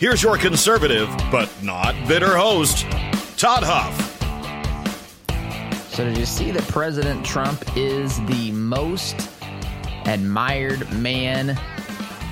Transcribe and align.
Here's 0.00 0.22
your 0.22 0.38
conservative, 0.38 1.10
but 1.30 1.50
not 1.62 1.94
bitter 2.08 2.34
host, 2.34 2.86
Todd 3.36 3.62
Huff. 3.62 3.94
So, 5.92 6.06
did 6.06 6.16
you 6.16 6.24
see 6.24 6.50
that 6.52 6.66
President 6.68 7.22
Trump 7.22 7.62
is 7.76 8.18
the 8.24 8.50
most 8.52 9.28
admired 10.06 10.90
man? 10.90 11.54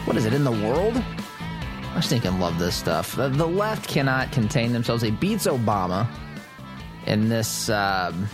What 0.06 0.16
is 0.16 0.24
it 0.24 0.32
in 0.32 0.44
the 0.44 0.50
world? 0.50 0.96
I 0.96 1.92
was 1.94 2.06
thinking, 2.06 2.40
love 2.40 2.58
this 2.58 2.74
stuff. 2.74 3.14
The, 3.14 3.28
the 3.28 3.46
left 3.46 3.86
cannot 3.86 4.32
contain 4.32 4.72
themselves. 4.72 5.02
He 5.02 5.10
beats 5.10 5.46
Obama 5.46 6.08
in 7.06 7.28
this, 7.28 7.68
um, 7.68 8.30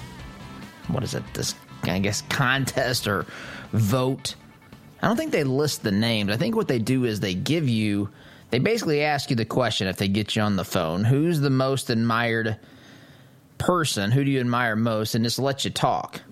what 0.87 1.03
is 1.03 1.12
it? 1.12 1.25
This, 1.34 1.56
I 1.83 1.98
guess, 1.98 2.22
contest 2.28 3.09
or 3.09 3.27
vote. 3.72 4.37
I 5.03 5.09
don't 5.09 5.16
think 5.16 5.33
they 5.33 5.42
list 5.42 5.83
the 5.83 5.91
names. 5.91 6.31
I 6.31 6.37
think 6.37 6.55
what 6.55 6.69
they 6.69 6.78
do 6.78 7.05
is 7.05 7.19
they 7.19 7.34
give 7.34 7.69
you 7.69 8.11
they 8.55 8.60
basically 8.60 9.02
ask 9.02 9.30
you 9.30 9.36
the 9.36 9.44
question 9.44 9.88
if 9.88 9.97
they 9.97 10.06
get 10.06 10.36
you 10.36 10.42
on 10.42 10.55
the 10.55 10.64
phone 10.64 11.02
who's 11.02 11.41
the 11.41 11.50
most 11.50 11.91
admired 11.91 12.56
person? 13.58 14.12
Who 14.12 14.22
do 14.22 14.30
you 14.30 14.38
admire 14.38 14.77
most? 14.77 15.16
And 15.16 15.24
just 15.24 15.41
let 15.41 15.64
you 15.64 15.72
talk. 15.72 16.22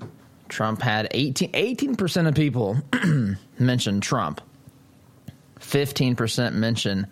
Trump 0.48 0.80
had 0.82 1.08
18, 1.10 1.96
percent 1.96 2.28
of 2.28 2.36
people 2.36 2.76
mention 3.58 4.00
Trump, 4.00 4.40
15% 5.58 6.52
mention 6.52 7.08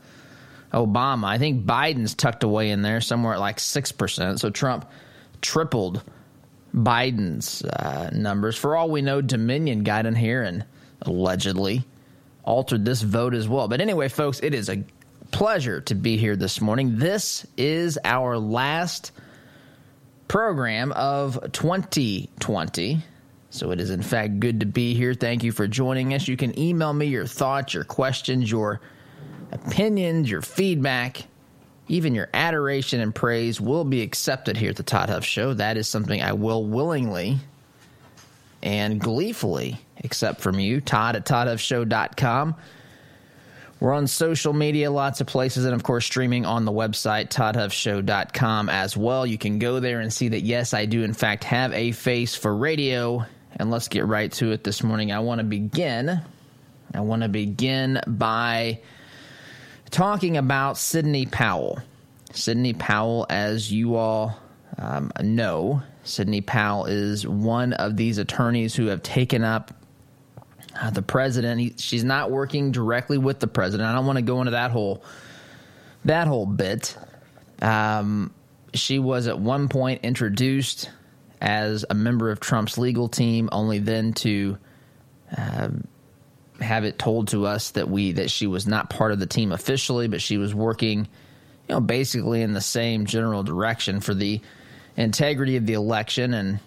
Obama. 0.72 1.24
I 1.24 1.38
think 1.38 1.66
Biden's 1.66 2.14
tucked 2.14 2.44
away 2.44 2.70
in 2.70 2.82
there 2.82 3.00
somewhere 3.00 3.34
at 3.34 3.40
like 3.40 3.56
6%. 3.56 4.38
So 4.38 4.48
Trump 4.48 4.88
tripled 5.42 6.04
Biden's 6.72 7.64
uh, 7.64 8.10
numbers. 8.12 8.56
For 8.56 8.76
all 8.76 8.88
we 8.88 9.02
know, 9.02 9.20
Dominion 9.20 9.82
got 9.82 10.06
in 10.06 10.14
here 10.14 10.44
and 10.44 10.64
allegedly 11.02 11.84
altered 12.44 12.84
this 12.84 13.02
vote 13.02 13.34
as 13.34 13.48
well. 13.48 13.66
But 13.66 13.80
anyway, 13.80 14.08
folks, 14.08 14.38
it 14.40 14.54
is 14.54 14.68
a 14.68 14.84
pleasure 15.30 15.80
to 15.82 15.94
be 15.94 16.16
here 16.16 16.36
this 16.36 16.60
morning. 16.60 16.98
This 16.98 17.46
is 17.56 17.98
our 18.04 18.38
last 18.38 19.12
program 20.28 20.92
of 20.92 21.52
2020. 21.52 23.02
So 23.50 23.70
it 23.72 23.80
is, 23.80 23.90
in 23.90 24.02
fact, 24.02 24.38
good 24.38 24.60
to 24.60 24.66
be 24.66 24.94
here. 24.94 25.14
Thank 25.14 25.42
you 25.42 25.52
for 25.52 25.66
joining 25.66 26.14
us. 26.14 26.28
You 26.28 26.36
can 26.36 26.56
email 26.58 26.92
me 26.92 27.06
your 27.06 27.26
thoughts, 27.26 27.74
your 27.74 27.84
questions, 27.84 28.50
your 28.50 28.80
opinions, 29.50 30.30
your 30.30 30.42
feedback, 30.42 31.24
even 31.88 32.14
your 32.14 32.28
adoration 32.32 33.00
and 33.00 33.12
praise 33.12 33.60
will 33.60 33.84
be 33.84 34.02
accepted 34.02 34.56
here 34.56 34.70
at 34.70 34.76
the 34.76 34.84
Todd 34.84 35.08
Huff 35.08 35.24
Show. 35.24 35.54
That 35.54 35.76
is 35.76 35.88
something 35.88 36.22
I 36.22 36.34
will 36.34 36.64
willingly 36.64 37.38
and 38.62 39.00
gleefully 39.00 39.80
accept 40.04 40.40
from 40.40 40.60
you. 40.60 40.80
Todd 40.80 41.16
at 41.16 41.26
ToddHuffShow.com. 41.26 42.54
We're 43.80 43.94
on 43.94 44.06
social 44.06 44.52
media, 44.52 44.90
lots 44.90 45.22
of 45.22 45.26
places, 45.26 45.64
and 45.64 45.74
of 45.74 45.82
course, 45.82 46.04
streaming 46.04 46.44
on 46.44 46.66
the 46.66 46.72
website, 46.72 47.30
ToddHuffShow.com 47.30 48.68
as 48.68 48.94
well. 48.94 49.26
You 49.26 49.38
can 49.38 49.58
go 49.58 49.80
there 49.80 50.00
and 50.00 50.12
see 50.12 50.28
that, 50.28 50.42
yes, 50.42 50.74
I 50.74 50.84
do, 50.84 51.02
in 51.02 51.14
fact, 51.14 51.44
have 51.44 51.72
a 51.72 51.92
face 51.92 52.34
for 52.34 52.54
radio. 52.54 53.24
And 53.56 53.70
let's 53.70 53.88
get 53.88 54.06
right 54.06 54.30
to 54.32 54.52
it 54.52 54.64
this 54.64 54.82
morning. 54.82 55.12
I 55.12 55.20
want 55.20 55.38
to 55.38 55.44
begin. 55.44 56.20
I 56.94 57.00
want 57.00 57.22
to 57.22 57.28
begin 57.30 58.00
by 58.06 58.80
talking 59.90 60.36
about 60.36 60.76
Sidney 60.76 61.24
Powell. 61.24 61.80
Sidney 62.32 62.74
Powell, 62.74 63.24
as 63.30 63.72
you 63.72 63.96
all 63.96 64.38
um, 64.76 65.10
know, 65.22 65.82
Sidney 66.04 66.42
Powell 66.42 66.84
is 66.84 67.26
one 67.26 67.72
of 67.72 67.96
these 67.96 68.18
attorneys 68.18 68.74
who 68.74 68.86
have 68.86 69.02
taken 69.02 69.42
up 69.42 69.72
the 70.88 71.02
president. 71.02 71.60
He, 71.60 71.74
she's 71.76 72.04
not 72.04 72.30
working 72.30 72.72
directly 72.72 73.18
with 73.18 73.40
the 73.40 73.46
president. 73.46 73.88
I 73.88 73.94
don't 73.94 74.06
want 74.06 74.16
to 74.16 74.22
go 74.22 74.40
into 74.40 74.52
that 74.52 74.70
whole 74.70 75.04
that 76.06 76.26
whole 76.26 76.46
bit. 76.46 76.96
Um, 77.60 78.32
she 78.72 78.98
was 78.98 79.26
at 79.26 79.38
one 79.38 79.68
point 79.68 80.00
introduced 80.04 80.88
as 81.40 81.84
a 81.90 81.94
member 81.94 82.30
of 82.30 82.40
Trump's 82.40 82.78
legal 82.78 83.08
team, 83.08 83.48
only 83.52 83.78
then 83.78 84.12
to 84.14 84.58
uh, 85.36 85.68
have 86.60 86.84
it 86.84 86.98
told 86.98 87.28
to 87.28 87.46
us 87.46 87.72
that 87.72 87.88
we 87.88 88.12
that 88.12 88.30
she 88.30 88.46
was 88.46 88.66
not 88.66 88.90
part 88.90 89.12
of 89.12 89.18
the 89.18 89.26
team 89.26 89.52
officially, 89.52 90.08
but 90.08 90.22
she 90.22 90.38
was 90.38 90.54
working, 90.54 91.08
you 91.68 91.74
know, 91.74 91.80
basically 91.80 92.42
in 92.42 92.52
the 92.52 92.60
same 92.60 93.06
general 93.06 93.42
direction 93.42 94.00
for 94.00 94.14
the 94.14 94.40
integrity 94.96 95.56
of 95.56 95.66
the 95.66 95.74
election 95.74 96.34
and 96.34 96.60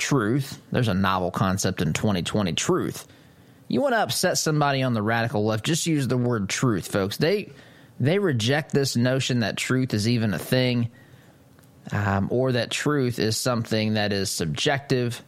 truth. 0.00 0.60
There's 0.72 0.88
a 0.88 0.94
novel 0.94 1.30
concept 1.30 1.80
in 1.80 1.92
2020 1.92 2.52
truth. 2.54 3.06
You 3.68 3.80
want 3.80 3.94
to 3.94 4.00
upset 4.00 4.36
somebody 4.36 4.82
on 4.82 4.94
the 4.94 5.02
radical 5.02 5.44
left, 5.44 5.64
just 5.64 5.86
use 5.86 6.08
the 6.08 6.16
word 6.16 6.48
truth, 6.48 6.90
folks. 6.90 7.16
They 7.16 7.52
they 8.00 8.18
reject 8.18 8.72
this 8.72 8.96
notion 8.96 9.40
that 9.40 9.56
truth 9.56 9.94
is 9.94 10.08
even 10.08 10.34
a 10.34 10.38
thing, 10.38 10.90
um, 11.92 12.28
or 12.32 12.52
that 12.52 12.70
truth 12.70 13.18
is 13.18 13.36
something 13.36 13.94
that 13.94 14.12
is 14.12 14.30
subjective, 14.30 15.22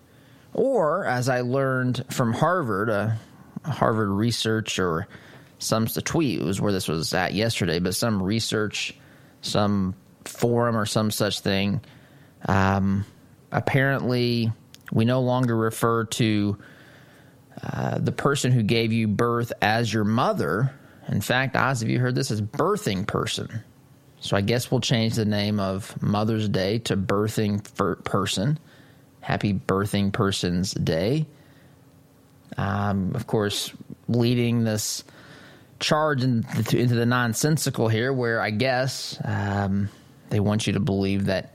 or 0.54 1.04
as 1.04 1.28
I 1.28 1.42
learned 1.42 2.04
from 2.10 2.32
Harvard, 2.32 2.88
a, 2.88 3.18
a 3.64 3.70
Harvard 3.70 4.08
research 4.08 4.78
or 4.78 5.06
some 5.58 5.86
tweet 5.86 6.42
was 6.42 6.60
where 6.60 6.72
this 6.72 6.88
was 6.88 7.14
at 7.14 7.34
yesterday, 7.34 7.78
but 7.78 7.94
some 7.94 8.20
research, 8.20 8.94
some 9.42 9.94
forum 10.24 10.76
or 10.76 10.86
some 10.86 11.10
such 11.10 11.40
thing. 11.40 11.80
Um, 12.48 13.04
apparently, 13.52 14.50
we 14.90 15.04
no 15.04 15.20
longer 15.20 15.56
refer 15.56 16.04
to 16.04 16.58
uh, 17.62 17.98
the 17.98 18.12
person 18.12 18.50
who 18.52 18.62
gave 18.62 18.92
you 18.92 19.06
birth 19.06 19.52
as 19.62 19.92
your 19.92 20.04
mother. 20.04 20.74
In 21.08 21.20
fact, 21.20 21.56
Oz, 21.56 21.80
have 21.80 21.88
you 21.88 21.98
heard 21.98 22.14
this 22.14 22.30
as 22.30 22.40
birthing 22.40 23.06
person? 23.06 23.62
So 24.20 24.36
I 24.36 24.40
guess 24.40 24.70
we'll 24.70 24.80
change 24.80 25.14
the 25.14 25.24
name 25.24 25.58
of 25.58 26.00
Mother's 26.00 26.48
Day 26.48 26.78
to 26.80 26.96
birthing 26.96 27.62
person. 28.04 28.58
Happy 29.20 29.52
birthing 29.52 30.12
person's 30.12 30.72
day. 30.72 31.26
Um, 32.56 33.12
of 33.14 33.26
course, 33.26 33.72
leading 34.08 34.64
this 34.64 35.04
charge 35.80 36.22
into 36.22 36.94
the 36.94 37.06
nonsensical 37.06 37.88
here, 37.88 38.12
where 38.12 38.40
I 38.40 38.50
guess 38.50 39.18
um, 39.24 39.88
they 40.30 40.40
want 40.40 40.66
you 40.66 40.74
to 40.74 40.80
believe 40.80 41.26
that 41.26 41.52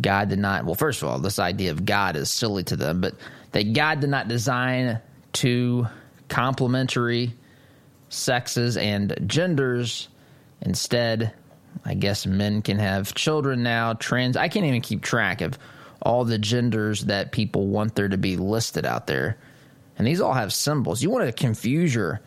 God 0.00 0.28
did 0.28 0.38
not, 0.38 0.64
well, 0.64 0.74
first 0.74 1.02
of 1.02 1.08
all, 1.08 1.18
this 1.18 1.38
idea 1.38 1.70
of 1.70 1.84
God 1.84 2.16
is 2.16 2.30
silly 2.30 2.64
to 2.64 2.76
them, 2.76 3.00
but 3.00 3.14
that 3.52 3.72
God 3.72 4.00
did 4.00 4.10
not 4.10 4.28
design 4.28 5.00
two 5.32 5.86
complementary 6.28 7.32
sexes 8.08 8.76
and 8.76 9.16
genders. 9.26 10.08
Instead, 10.60 11.32
I 11.84 11.94
guess 11.94 12.26
men 12.26 12.62
can 12.62 12.78
have 12.78 13.14
children 13.14 13.62
now. 13.62 13.94
Trans, 13.94 14.36
I 14.36 14.48
can't 14.48 14.66
even 14.66 14.80
keep 14.80 15.02
track 15.02 15.40
of 15.40 15.58
all 16.02 16.24
the 16.24 16.38
genders 16.38 17.06
that 17.06 17.32
people 17.32 17.66
want 17.66 17.94
there 17.94 18.08
to 18.08 18.18
be 18.18 18.36
listed 18.36 18.86
out 18.86 19.06
there. 19.06 19.38
And 19.98 20.06
these 20.06 20.20
all 20.20 20.34
have 20.34 20.52
symbols. 20.52 21.02
You 21.02 21.10
want 21.10 21.26
to 21.26 21.32
confuse 21.32 21.94
your 21.94 22.20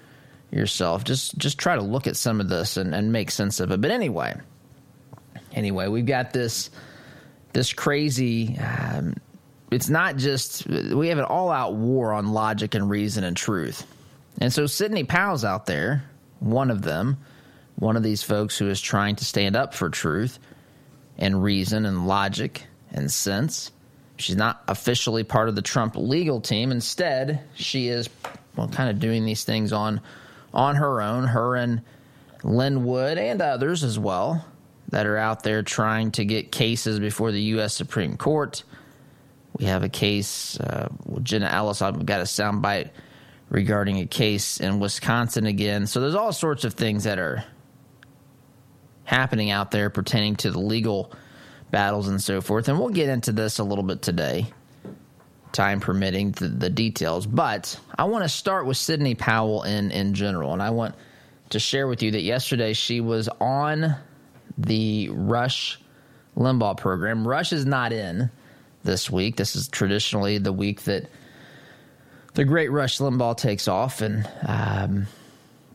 yourself. 0.52 1.04
Just 1.04 1.38
just 1.38 1.60
try 1.60 1.76
to 1.76 1.82
look 1.82 2.08
at 2.08 2.18
some 2.18 2.42
of 2.42 2.50
this 2.50 2.78
and, 2.78 2.96
and 2.96 3.12
make 3.12 3.30
sense 3.30 3.60
of 3.60 3.72
it. 3.72 3.80
But 3.82 3.92
anyway, 3.92 4.36
anyway, 5.54 5.88
we've 5.88 6.06
got 6.06 6.34
this 6.34 6.72
this 7.54 7.74
crazy. 7.74 8.58
Um, 8.58 9.16
it's 9.72 9.90
not 9.90 10.18
just 10.18 10.68
we 10.68 11.10
have 11.10 11.20
an 11.20 11.26
all-out 11.26 11.76
war 11.76 12.14
on 12.14 12.34
logic 12.34 12.76
and 12.76 12.90
reason 12.90 13.24
and 13.24 13.38
truth, 13.38 13.86
and 14.40 14.52
so 14.52 14.66
Sidney 14.66 15.04
Powell's 15.04 15.46
out 15.46 15.66
there 15.66 16.04
one 16.40 16.72
of 16.72 16.82
them, 16.82 17.18
one 17.76 17.96
of 17.96 18.04
these 18.04 18.24
folks 18.24 18.58
who 18.58 18.70
is 18.70 18.82
trying 18.82 19.16
to 19.18 19.26
stand 19.26 19.56
up 19.56 19.74
for 19.74 19.90
truth 19.90 20.40
and 21.18 21.44
reason 21.44 21.86
and 21.86 22.08
logic 22.08 22.64
and 22.92 23.12
sense. 23.12 23.72
She's 24.18 24.36
not 24.36 24.62
officially 24.68 25.24
part 25.24 25.50
of 25.50 25.56
the 25.56 25.62
Trump 25.62 25.96
legal 25.96 26.42
team. 26.42 26.72
Instead, 26.72 27.42
she 27.56 27.88
is 27.88 28.10
well, 28.56 28.68
kind 28.68 28.90
of 28.90 29.00
doing 29.00 29.26
these 29.26 29.44
things 29.44 29.72
on 29.72 30.02
on 30.54 30.76
her 30.76 31.02
own. 31.02 31.26
Her 31.26 31.56
and 31.56 31.82
Lin 32.44 32.84
Wood 32.86 33.18
and 33.18 33.42
others 33.42 33.84
as 33.84 33.98
well 33.98 34.46
that 34.90 35.06
are 35.06 35.18
out 35.18 35.44
there 35.44 35.64
trying 35.64 36.12
to 36.12 36.26
get 36.26 36.52
cases 36.52 37.00
before 37.00 37.32
the 37.32 37.42
U.S. 37.42 37.74
Supreme 37.74 38.18
Court. 38.18 38.64
We 39.58 39.66
have 39.66 39.84
a 39.84 39.90
case 39.90 40.60
uh, 40.60 40.90
Jenna 41.24 41.48
Ellis. 41.48 41.82
I've 41.82 42.06
got 42.06 42.22
a 42.22 42.24
soundbite 42.24 42.90
regarding 43.50 44.00
a 44.00 44.06
case 44.06 44.60
in 44.60 44.80
Wisconsin 44.80 45.46
again. 45.46 45.88
So 45.88 46.02
there's 46.02 46.16
all 46.16 46.32
sorts 46.32 46.64
of 46.64 46.74
things 46.74 47.04
that 47.04 47.20
are 47.20 47.44
happening 49.04 49.50
out 49.50 49.72
there 49.72 49.90
pertaining 49.90 50.36
to 50.38 50.52
the 50.52 50.60
legal 50.60 51.12
battles 51.72 52.08
and 52.08 52.22
so 52.22 52.42
forth. 52.42 52.70
And 52.70 52.80
we'll 52.80 52.90
get 52.90 53.10
into 53.10 53.32
this 53.32 53.60
a 53.60 53.64
little 53.64 53.84
bit 53.84 54.02
today, 54.02 54.48
time 55.52 55.80
permitting, 55.80 56.32
the, 56.32 56.48
the 56.48 56.70
details. 56.70 57.26
But 57.26 57.80
I 57.98 58.06
want 58.06 58.24
to 58.24 58.30
start 58.30 58.66
with 58.66 58.78
Sidney 58.78 59.16
Powell 59.16 59.64
in, 59.64 59.92
in 59.92 60.14
general. 60.14 60.54
And 60.54 60.62
I 60.62 60.70
want 60.70 60.96
to 61.50 61.60
share 61.60 61.88
with 61.88 62.04
you 62.04 62.12
that 62.12 62.22
yesterday 62.22 62.74
she 62.74 63.02
was 63.02 63.28
on 63.40 63.96
the 64.60 65.10
Rush 65.10 65.80
Limbaugh 66.36 66.78
program. 66.78 67.28
Rush 67.28 67.54
is 67.54 67.66
not 67.66 67.94
in 67.94 68.30
this 68.84 69.10
week. 69.10 69.38
This 69.38 69.56
is 69.56 69.68
traditionally 69.68 70.38
the 70.38 70.54
week 70.54 70.84
that 70.84 71.10
the 72.34 72.46
great 72.46 72.72
Rush 72.72 73.00
Limbaugh 73.00 73.38
takes 73.38 73.68
off. 73.68 74.02
And, 74.02 74.30
um, 74.46 75.08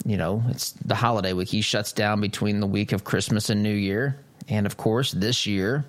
you 0.04 0.16
know, 0.16 0.42
it's 0.48 0.72
the 0.72 0.94
holiday 0.94 1.32
week. 1.32 1.48
He 1.48 1.60
shuts 1.60 1.92
down 1.92 2.20
between 2.20 2.60
the 2.60 2.66
week 2.66 2.92
of 2.92 3.04
Christmas 3.04 3.50
and 3.50 3.62
New 3.62 3.74
Year. 3.74 4.18
And 4.48 4.66
of 4.66 4.76
course, 4.76 5.12
this 5.12 5.46
year, 5.46 5.84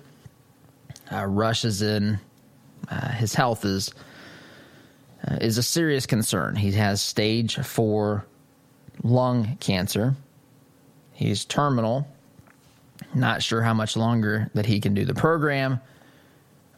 uh, 1.12 1.26
Rush 1.26 1.64
is 1.64 1.82
in, 1.82 2.18
uh, 2.88 3.10
his 3.10 3.34
health 3.34 3.64
is. 3.64 3.92
Uh, 5.28 5.38
is 5.40 5.58
a 5.58 5.62
serious 5.62 6.06
concern. 6.06 6.54
He 6.54 6.70
has 6.72 7.00
stage 7.00 7.56
four 7.56 8.26
lung 9.02 9.56
cancer. 9.60 10.14
He's 11.12 11.44
terminal. 11.44 12.06
Not 13.14 13.42
sure 13.42 13.62
how 13.62 13.74
much 13.74 13.96
longer 13.96 14.50
that 14.54 14.66
he 14.66 14.80
can 14.80 14.94
do 14.94 15.04
the 15.04 15.14
program 15.14 15.80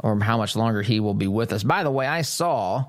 or 0.00 0.18
how 0.20 0.36
much 0.36 0.56
longer 0.56 0.82
he 0.82 1.00
will 1.00 1.14
be 1.14 1.26
with 1.26 1.52
us. 1.52 1.62
By 1.62 1.82
the 1.82 1.90
way, 1.90 2.06
I 2.06 2.22
saw 2.22 2.86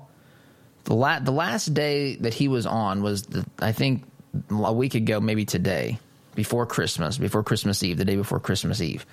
the 0.84 0.94
la- 0.94 1.18
the 1.20 1.32
last 1.32 1.74
day 1.74 2.16
that 2.16 2.34
he 2.34 2.48
was 2.48 2.66
on 2.66 3.02
was 3.02 3.22
the, 3.22 3.44
I 3.58 3.72
think 3.72 4.04
a 4.50 4.72
week 4.72 4.94
ago, 4.94 5.20
maybe 5.20 5.44
today, 5.44 5.98
before 6.34 6.66
Christmas, 6.66 7.18
before 7.18 7.42
Christmas 7.42 7.82
Eve, 7.82 7.98
the 7.98 8.04
day 8.04 8.16
before 8.16 8.40
Christmas 8.40 8.80
Eve. 8.80 9.04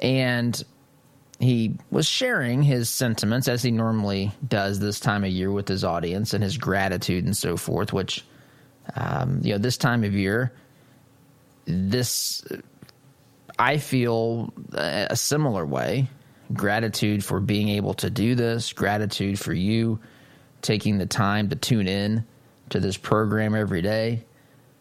And 0.00 0.62
he 1.38 1.76
was 1.90 2.06
sharing 2.06 2.62
his 2.62 2.90
sentiments 2.90 3.48
as 3.48 3.62
he 3.62 3.70
normally 3.70 4.30
does 4.46 4.78
this 4.78 5.00
time 5.00 5.24
of 5.24 5.30
year 5.30 5.50
with 5.50 5.66
his 5.66 5.84
audience 5.84 6.34
and 6.34 6.44
his 6.44 6.58
gratitude 6.58 7.24
and 7.24 7.36
so 7.36 7.56
forth, 7.56 7.92
which 7.92 8.24
um, 8.94 9.40
you 9.42 9.52
know, 9.52 9.58
this 9.58 9.76
time 9.76 10.04
of 10.04 10.14
year, 10.14 10.52
this 11.66 12.44
I 13.60 13.76
feel 13.76 14.54
a 14.72 15.14
similar 15.14 15.66
way. 15.66 16.08
Gratitude 16.54 17.22
for 17.22 17.40
being 17.40 17.68
able 17.68 17.92
to 17.94 18.08
do 18.08 18.34
this. 18.34 18.72
Gratitude 18.72 19.38
for 19.38 19.52
you 19.52 20.00
taking 20.62 20.96
the 20.96 21.04
time 21.04 21.50
to 21.50 21.56
tune 21.56 21.86
in 21.86 22.24
to 22.70 22.80
this 22.80 22.96
program 22.96 23.54
every 23.54 23.82
day. 23.82 24.24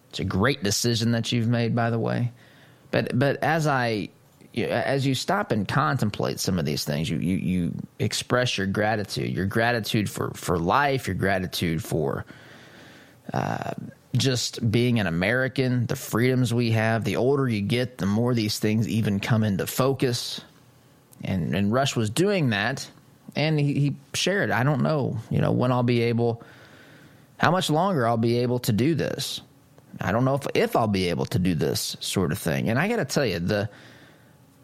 It's 0.10 0.22
a 0.22 0.24
great 0.24 0.64
decision 0.64 1.12
that 1.12 1.34
you've 1.34 1.50
made, 1.50 1.76
by 1.76 1.90
the 1.90 2.00
way. 2.00 2.32
But 2.90 3.20
but 3.20 3.44
as 3.44 3.68
I 3.68 4.10
as 4.56 5.06
you 5.06 5.14
stop 5.14 5.52
and 5.52 5.68
contemplate 5.68 6.40
some 6.40 6.58
of 6.58 6.64
these 6.64 6.86
things, 6.86 7.10
you 7.10 7.18
you, 7.18 7.36
you 7.36 7.74
express 8.00 8.58
your 8.58 8.68
gratitude, 8.68 9.36
your 9.36 9.46
gratitude 9.46 10.10
for 10.10 10.32
for 10.36 10.58
life, 10.58 11.06
your 11.06 11.16
gratitude 11.16 11.84
for. 11.84 12.26
Uh, 13.34 13.74
just 14.16 14.72
being 14.72 15.00
an 15.00 15.08
American, 15.08 15.86
the 15.86 15.96
freedoms 15.96 16.54
we 16.54 16.72
have. 16.72 17.04
The 17.04 17.18
older 17.18 17.48
you 17.48 17.62
get, 17.62 17.98
the 17.98 18.06
more 18.06 18.34
these 18.34 18.60
things 18.60 18.88
even 18.88 19.20
come 19.20 19.44
into 19.44 19.68
focus. 19.68 20.42
And 21.24 21.56
and 21.56 21.72
Rush 21.72 21.96
was 21.96 22.10
doing 22.10 22.50
that, 22.52 22.90
and 23.36 23.60
he, 23.60 23.74
he 23.74 23.96
shared. 24.14 24.52
I 24.52 24.64
don't 24.64 24.82
know, 24.82 25.18
you 25.30 25.42
know, 25.42 25.52
when 25.52 25.72
I'll 25.72 25.84
be 25.84 26.02
able, 26.04 26.42
how 27.38 27.52
much 27.52 27.70
longer 27.70 28.08
I'll 28.08 28.18
be 28.18 28.40
able 28.40 28.60
to 28.60 28.72
do 28.72 28.96
this. 28.96 29.42
I 30.00 30.12
don't 30.12 30.24
know 30.26 30.36
if 30.36 30.48
if 30.54 30.76
I'll 30.76 30.88
be 30.88 31.10
able 31.10 31.26
to 31.28 31.40
do 31.40 31.56
this 31.56 31.98
sort 32.00 32.32
of 32.32 32.38
thing. 32.38 32.70
And 32.70 32.80
I 32.80 32.88
got 32.88 32.98
to 32.98 33.06
tell 33.06 33.26
you, 33.26 33.40
the 33.40 33.70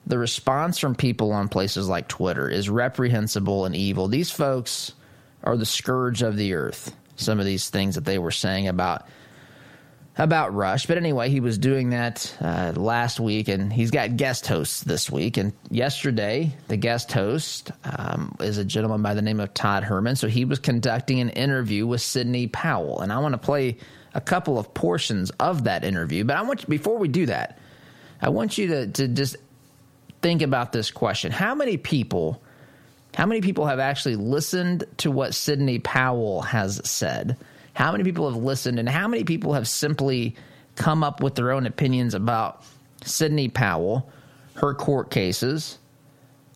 the 0.08 0.18
response 0.18 0.78
from 0.80 0.96
people 0.96 1.32
on 1.32 1.50
places 1.50 1.90
like 1.90 2.08
Twitter 2.08 2.50
is 2.50 2.70
reprehensible 2.70 3.66
and 3.66 3.76
evil. 3.76 4.08
These 4.08 4.32
folks 4.32 4.94
are 5.44 5.58
the 5.58 5.66
scourge 5.66 6.22
of 6.22 6.38
the 6.38 6.54
earth. 6.54 6.96
Some 7.16 7.40
of 7.40 7.46
these 7.46 7.70
things 7.70 7.96
that 7.96 8.06
they 8.06 8.20
were 8.20 8.32
saying 8.32 8.68
about 8.68 9.08
about 10.18 10.54
Rush. 10.54 10.86
But 10.86 10.98
anyway, 10.98 11.30
he 11.30 11.40
was 11.40 11.58
doing 11.58 11.90
that 11.90 12.34
uh, 12.42 12.74
last 12.76 13.20
week, 13.20 13.48
and 13.48 13.72
he's 13.72 13.92
got 13.92 14.18
guest 14.18 14.48
hosts 14.48 14.84
this 14.84 15.12
week. 15.12 15.38
And 15.38 15.54
yesterday, 15.70 16.56
the 16.68 16.78
guest 16.78 17.12
host 17.12 17.72
um, 17.84 18.36
is 18.40 18.58
a 18.58 18.66
gentleman 18.66 19.02
by 19.02 19.14
the 19.14 19.22
name 19.22 19.40
of 19.40 19.54
Todd 19.54 19.84
Herman. 19.84 20.16
So 20.16 20.28
he 20.28 20.46
was 20.46 20.60
conducting 20.60 21.20
an 21.20 21.30
interview 21.30 21.86
with 21.86 22.02
Sidney 22.02 22.48
Powell, 22.48 23.02
and 23.02 23.12
I 23.12 23.20
want 23.20 23.34
to 23.34 23.38
play 23.38 23.78
a 24.14 24.22
couple 24.22 24.58
of 24.58 24.74
portions 24.74 25.32
of 25.32 25.66
that 25.66 25.84
interview. 25.84 26.24
But 26.24 26.38
I 26.38 26.42
want 26.44 26.62
you, 26.62 26.68
before 26.68 26.98
we 26.98 27.10
do 27.10 27.26
that, 27.26 27.60
I 28.22 28.30
want 28.30 28.58
you 28.58 28.68
to 28.68 28.88
to 28.88 29.08
just 29.10 29.36
think 30.22 30.42
about 30.42 30.72
this 30.72 30.92
question: 30.92 31.32
How 31.32 31.56
many 31.56 31.78
people? 31.78 32.42
How 33.14 33.26
many 33.26 33.40
people 33.40 33.66
have 33.66 33.80
actually 33.80 34.18
listened 34.18 34.84
to 34.98 35.10
what 35.10 35.34
Sidney 35.34 35.80
Powell 35.80 36.42
has 36.42 36.82
said? 36.84 37.38
How 37.76 37.92
many 37.92 38.04
people 38.06 38.30
have 38.32 38.42
listened 38.42 38.80
and 38.80 38.88
how 38.88 39.08
many 39.08 39.26
people 39.26 39.54
have 39.54 39.68
simply 39.68 40.36
come 40.76 41.04
up 41.04 41.22
with 41.22 41.36
their 41.36 41.52
own 41.52 41.66
opinions 41.66 42.14
about 42.14 42.64
Sidney 43.04 43.50
Powell, 43.50 44.10
her 44.56 44.74
court 44.74 45.12
cases, 45.12 45.78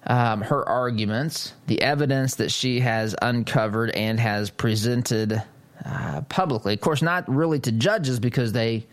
um, 0.07 0.41
her 0.41 0.67
arguments, 0.67 1.53
the 1.67 1.81
evidence 1.81 2.35
that 2.35 2.51
she 2.51 2.79
has 2.79 3.15
uncovered 3.21 3.91
and 3.91 4.17
has 4.17 4.49
presented 4.49 5.43
uh, 5.85 6.21
publicly. 6.21 6.73
Of 6.73 6.81
course, 6.81 7.01
not 7.01 7.27
really 7.29 7.59
to 7.59 7.71
judges 7.73 8.19
because 8.21 8.53
they 8.53 8.87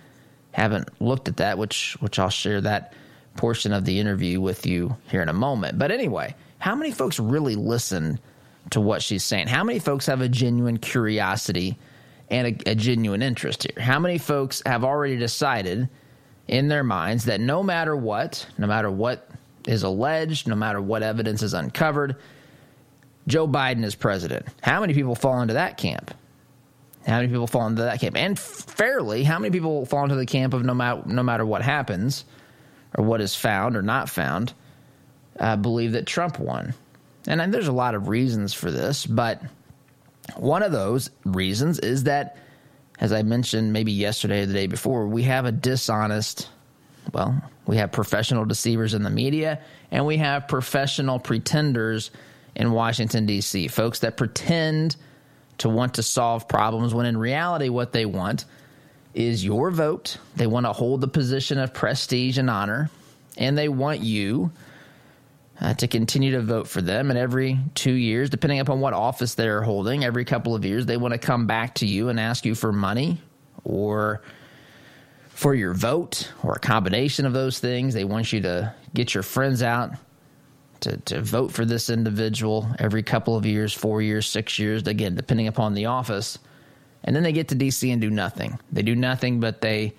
haven't 0.50 1.00
looked 1.00 1.28
at 1.28 1.37
that, 1.37 1.58
which 1.58 1.96
which 2.00 2.19
I'll 2.19 2.28
share 2.28 2.61
that 2.62 2.92
portion 3.37 3.73
of 3.73 3.85
the 3.85 4.00
interview 4.00 4.40
with 4.40 4.66
you 4.66 4.97
here 5.11 5.23
in 5.23 5.28
a 5.28 5.33
moment. 5.33 5.78
But 5.78 5.92
anyway, 5.92 6.35
how 6.59 6.75
many 6.75 6.90
folks 6.90 7.21
really 7.21 7.54
listen 7.54 8.18
to 8.71 8.80
what 8.80 9.00
she's 9.00 9.23
saying? 9.23 9.47
How 9.47 9.62
many 9.62 9.78
folks 9.78 10.06
have 10.06 10.23
a 10.23 10.28
genuine 10.28 10.78
curiosity 10.78 11.78
and 12.30 12.47
a, 12.47 12.71
a 12.71 12.75
genuine 12.75 13.23
interest 13.23 13.64
here. 13.64 13.83
How 13.83 13.99
many 13.99 14.18
folks 14.18 14.62
have 14.66 14.85
already 14.85 15.16
decided 15.16 15.88
in 16.49 16.68
their 16.68 16.85
minds 16.85 17.25
that 17.26 17.40
no 17.40 17.62
matter 17.62 17.97
what, 17.97 18.47
no 18.59 18.66
matter 18.66 18.90
what 18.90 19.28
is 19.66 19.83
alleged, 19.83 20.49
no 20.49 20.54
matter 20.54 20.80
what 20.80 21.02
evidence 21.02 21.42
is 21.42 21.54
uncovered, 21.54 22.16
Joe 23.26 23.49
Biden 23.49 23.85
is 23.85 23.95
president? 23.95 24.47
How 24.62 24.80
many 24.80 24.95
people 24.95 25.14
fall 25.14 25.40
into 25.40 25.54
that 25.54 25.76
camp? 25.76 26.14
How 27.06 27.16
many 27.16 27.28
people 27.28 27.47
fall 27.47 27.66
into 27.68 27.83
that 27.83 28.00
camp? 28.00 28.16
And 28.16 28.38
fairly, 28.38 29.23
how 29.23 29.38
many 29.38 29.52
people 29.52 29.87
fall 29.87 30.02
into 30.02 30.16
the 30.16 30.26
camp 30.26 30.54
of 30.54 30.64
no 30.64 30.75
matter 30.75 31.02
no 31.06 31.23
matter 31.23 31.47
what 31.47 31.62
happens 31.62 32.25
or 32.97 33.04
what 33.04 33.21
is 33.21 33.37
found 33.37 33.76
or 33.76 33.83
not 33.83 34.09
found, 34.09 34.52
uh, 35.38 35.54
believe 35.54 35.92
that 35.92 36.06
Trump 36.06 36.40
won? 36.40 36.75
And 37.28 37.52
there's 37.52 37.68
a 37.68 37.73
lot 37.73 37.95
of 37.95 38.09
reasons 38.09 38.54
for 38.54 38.71
this, 38.71 39.06
but 39.06 39.40
one 40.35 40.62
of 40.62 40.73
those 40.73 41.11
reasons 41.25 41.78
is 41.78 42.04
that, 42.04 42.37
as 42.99 43.12
I 43.12 43.23
mentioned 43.23 43.73
maybe 43.73 43.92
yesterday 43.92 44.42
or 44.42 44.47
the 44.47 44.54
day 44.54 44.66
before, 44.66 45.06
we 45.06 45.23
have 45.25 45.45
a 45.45 45.52
dishonest, 45.52 46.49
well, 47.12 47.40
we 47.66 47.76
have 47.76 47.92
professional 47.92 48.45
deceivers 48.45 48.95
in 48.95 49.02
the 49.02 49.11
media 49.11 49.61
and 49.90 50.06
we 50.06 50.16
have 50.16 50.49
professional 50.49 51.18
pretenders 51.18 52.11
in 52.54 52.73
Washington, 52.73 53.26
D.C., 53.26 53.68
folks 53.68 54.00
that 54.00 54.16
pretend 54.16 54.97
to 55.59 55.68
want 55.68 55.95
to 55.95 56.02
solve 56.02 56.49
problems 56.49 56.95
when 56.95 57.06
in 57.06 57.16
reality, 57.16 57.68
what 57.68 57.92
they 57.92 58.06
want 58.06 58.45
is 59.14 59.45
your 59.45 59.71
vote. 59.71 60.18
They 60.37 60.47
want 60.47 60.66
to 60.66 60.73
hold 60.73 61.00
the 61.00 61.09
position 61.09 61.59
of 61.59 61.73
prestige 61.73 62.38
and 62.38 62.50
honor, 62.50 62.90
and 63.38 63.56
they 63.56 63.68
want 63.68 64.00
you 64.00 64.50
uh, 65.60 65.75
to 65.75 65.88
continue 65.88 66.32
to 66.32 66.42
vote 66.42 66.68
for 66.68 66.82
them. 66.82 67.10
And 67.10 67.18
every 67.18 67.58
two 67.75 67.92
years, 67.92 68.30
depending 68.30 68.60
upon 68.60 68.80
what 68.80 68.92
office 68.92 69.34
they're 69.34 69.62
holding, 69.62 70.04
every 70.04 70.25
couple 70.25 70.54
of 70.54 70.64
years, 70.64 70.86
they 70.86 70.96
want 70.96 71.12
to 71.12 71.18
come 71.18 71.46
back 71.46 71.76
to 71.76 71.86
you 71.86 72.08
and 72.08 72.20
ask 72.20 72.44
you 72.44 72.54
for 72.54 72.72
money 72.72 73.20
or 73.64 74.22
for 75.28 75.54
your 75.54 75.75
vote 75.75 76.32
or 76.42 76.54
a 76.54 76.58
combination 76.58 77.26
of 77.26 77.32
those 77.32 77.58
things. 77.58 77.94
They 77.94 78.04
want 78.04 78.32
you 78.32 78.40
to 78.42 78.75
get 78.94 79.14
your 79.14 79.22
friends 79.22 79.62
out 79.62 79.92
to, 80.80 80.96
to 80.98 81.22
vote 81.22 81.52
for 81.52 81.64
this 81.64 81.90
individual 81.90 82.68
every 82.78 83.02
couple 83.02 83.36
of 83.36 83.46
years, 83.46 83.72
four 83.72 84.02
years, 84.02 84.26
six 84.26 84.58
years, 84.58 84.86
again, 84.86 85.14
depending 85.14 85.48
upon 85.48 85.75
the 85.75 85.86
office. 85.86 86.38
And 87.04 87.14
then 87.14 87.22
they 87.22 87.32
get 87.32 87.48
to 87.48 87.56
DC 87.56 87.90
and 87.90 88.00
do 88.00 88.10
nothing. 88.10 88.58
They 88.72 88.82
do 88.82 88.94
nothing, 88.94 89.40
but 89.40 89.60
they 89.60 89.94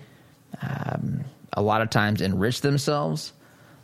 um, 0.62 1.24
a 1.52 1.62
lot 1.62 1.82
of 1.82 1.90
times 1.90 2.20
enrich 2.20 2.60
themselves. 2.60 3.32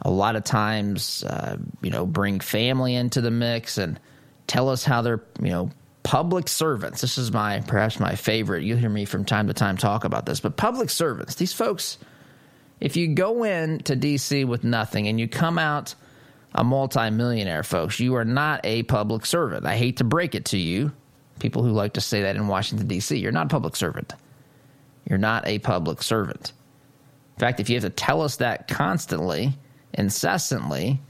A 0.03 0.11
lot 0.11 0.37
of 0.37 0.45
times, 0.45 1.25
uh, 1.25 1.57
you 1.81 1.91
know, 1.91 2.07
bring 2.07 2.41
family 2.41 2.95
into 2.95 3.21
the 3.21 3.31
mix 3.31 3.79
and 3.79 3.99
tell 4.47 4.69
us 4.69 4.85
how 4.85 5.03
they're, 5.03 5.23
you 5.41 5.51
know, 5.51 5.71
public 6.03 6.49
servants. 6.49 7.01
This 7.01 7.19
is 7.19 7.33
my 7.33 7.61
perhaps 7.61 7.99
my 7.99 8.15
favorite. 8.15 8.63
You 8.63 8.77
hear 8.77 8.91
me 8.91 9.05
from 9.05 9.25
time 9.25 9.49
to 9.49 9.55
time 9.55 9.77
talk 9.77 10.05
about 10.05 10.27
this, 10.27 10.41
but 10.41 10.57
public 10.57 10.91
servants. 10.91 11.35
These 11.35 11.53
folks, 11.53 11.99
if 12.81 12.97
you 12.97 13.15
go 13.15 13.45
in 13.45 13.79
to 13.81 13.97
DC 13.97 14.47
with 14.47 14.63
nothing 14.63 15.09
and 15.09 15.19
you 15.19 15.27
come 15.27 15.59
out 15.59 15.95
a 16.55 16.63
multimillionaire, 16.63 17.65
folks, 17.65 17.99
you 17.99 18.15
are 18.15 18.25
not 18.25 18.61
a 18.65 18.85
public 18.85 19.27
servant. 19.27 19.67
I 19.67 19.77
hate 19.77 19.97
to 19.97 20.05
break 20.05 20.35
it 20.35 20.45
to 20.47 20.59
you, 20.59 20.93
people 21.41 21.65
who 21.65 21.71
like 21.71 21.95
to 21.95 22.01
say 22.01 22.23
that 22.23 22.37
in 22.37 22.47
Washington 22.47 22.87
D.C. 22.87 23.17
You're 23.17 23.33
not 23.33 23.47
a 23.47 23.49
public 23.49 23.75
servant. 23.75 24.13
You're 25.09 25.19
not 25.19 25.47
a 25.49 25.59
public 25.59 26.03
servant. 26.03 26.53
In 27.37 27.41
fact, 27.41 27.59
if 27.59 27.69
you 27.69 27.77
have 27.77 27.83
to 27.83 27.91
tell 27.91 28.23
us 28.23 28.37
that 28.37 28.69
constantly, 28.69 29.55
incessantly, 29.95 31.01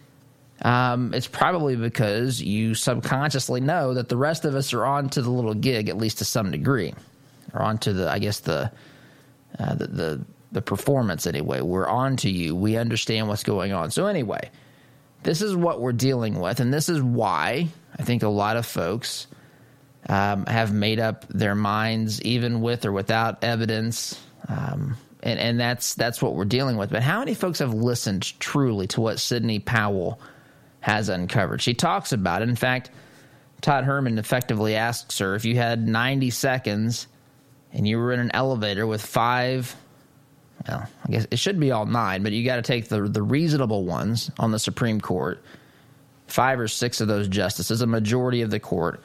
um, 0.63 1.13
it's 1.13 1.27
probably 1.27 1.77
because 1.77 2.41
you 2.41 2.75
subconsciously 2.75 3.61
know 3.61 3.95
that 3.95 4.09
the 4.09 4.17
rest 4.17 4.45
of 4.45 4.55
us 4.55 4.73
are 4.73 4.85
on 4.85 5.09
to 5.11 5.23
the 5.23 5.31
little 5.31 5.55
gig, 5.55 5.89
at 5.89 5.97
least 5.97 6.19
to 6.19 6.25
some 6.25 6.51
degree, 6.51 6.95
or 7.53 7.63
on 7.63 7.79
to 7.79 7.93
the, 7.93 8.11
I 8.11 8.19
guess, 8.19 8.41
the, 8.41 8.71
uh, 9.59 9.75
the, 9.75 9.87
the, 9.87 10.25
the 10.53 10.63
performance 10.63 11.27
anyway. 11.27 11.61
We're 11.61 11.89
on 11.89 12.17
to 12.19 12.31
you. 12.31 12.55
We 12.55 12.77
understand 12.77 13.29
what's 13.29 13.43
going 13.43 13.73
on. 13.73 13.91
So, 13.91 14.07
anyway, 14.07 14.51
this 15.23 15.43
is 15.43 15.57
what 15.57 15.81
we're 15.81 15.93
dealing 15.93 16.39
with. 16.41 16.61
And 16.61 16.73
this 16.73 16.89
is 16.89 17.03
why 17.03 17.69
I 17.99 18.03
think 18.03 18.23
a 18.23 18.29
lot 18.29 18.57
of 18.57 18.65
folks 18.65 19.27
um, 20.09 20.47
have 20.47 20.73
made 20.73 21.01
up 21.01 21.27
their 21.29 21.55
minds, 21.55 22.23
even 22.23 22.61
with 22.61 22.85
or 22.85 22.93
without 22.93 23.43
evidence. 23.43 24.21
Um, 24.49 24.97
and, 25.25 25.41
and 25.41 25.59
that's 25.59 25.95
that's 25.95 26.23
what 26.23 26.35
we're 26.35 26.45
dealing 26.45 26.77
with. 26.77 26.91
But 26.91 27.03
how 27.03 27.19
many 27.19 27.35
folks 27.35 27.59
have 27.59 27.73
listened 27.73 28.39
truly 28.39 28.87
to 28.89 29.01
what 29.01 29.19
Sidney 29.19 29.59
Powell 29.59 30.21
has 30.81 31.09
uncovered? 31.09 31.63
She 31.63 31.75
talks 31.75 32.13
about 32.13 32.43
it. 32.43 32.49
In 32.51 32.57
fact, 32.57 32.91
Todd 33.63 33.85
Herman 33.85 34.19
effectively 34.19 34.77
asks 34.77 35.19
her 35.19 35.35
if 35.35 35.47
you 35.47 35.57
had 35.57 35.89
90 35.89 36.29
seconds 36.29 37.09
and 37.73 37.89
you 37.89 37.99
were 37.99 38.13
in 38.13 38.21
an 38.21 38.31
elevator 38.35 38.87
with 38.87 39.01
five, 39.01 39.75
well, 40.69 40.87
I 41.07 41.11
guess 41.11 41.27
it 41.31 41.39
should 41.39 41.59
be 41.59 41.73
all 41.73 41.87
nine, 41.87 42.23
but 42.23 42.33
you 42.33 42.45
got 42.45 42.57
to 42.57 42.63
take 42.63 42.89
the 42.89 43.03
the 43.03 43.23
reasonable 43.23 43.85
ones 43.85 44.31
on 44.39 44.51
the 44.51 44.59
Supreme 44.59 45.01
Court, 45.01 45.43
five 46.27 46.61
or 46.61 46.69
six 46.69 47.01
of 47.01 47.09
those 47.09 47.29
justices, 47.29 47.81
a 47.81 47.87
majority 47.87 48.43
of 48.43 48.51
the 48.51 48.61
court, 48.61 49.03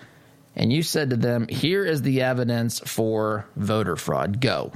and 0.57 0.71
you 0.73 0.83
said 0.83 1.11
to 1.11 1.15
them, 1.15 1.47
"Here 1.47 1.85
is 1.85 2.01
the 2.01 2.21
evidence 2.21 2.79
for 2.79 3.45
voter 3.55 3.95
fraud. 3.95 4.41
Go." 4.41 4.73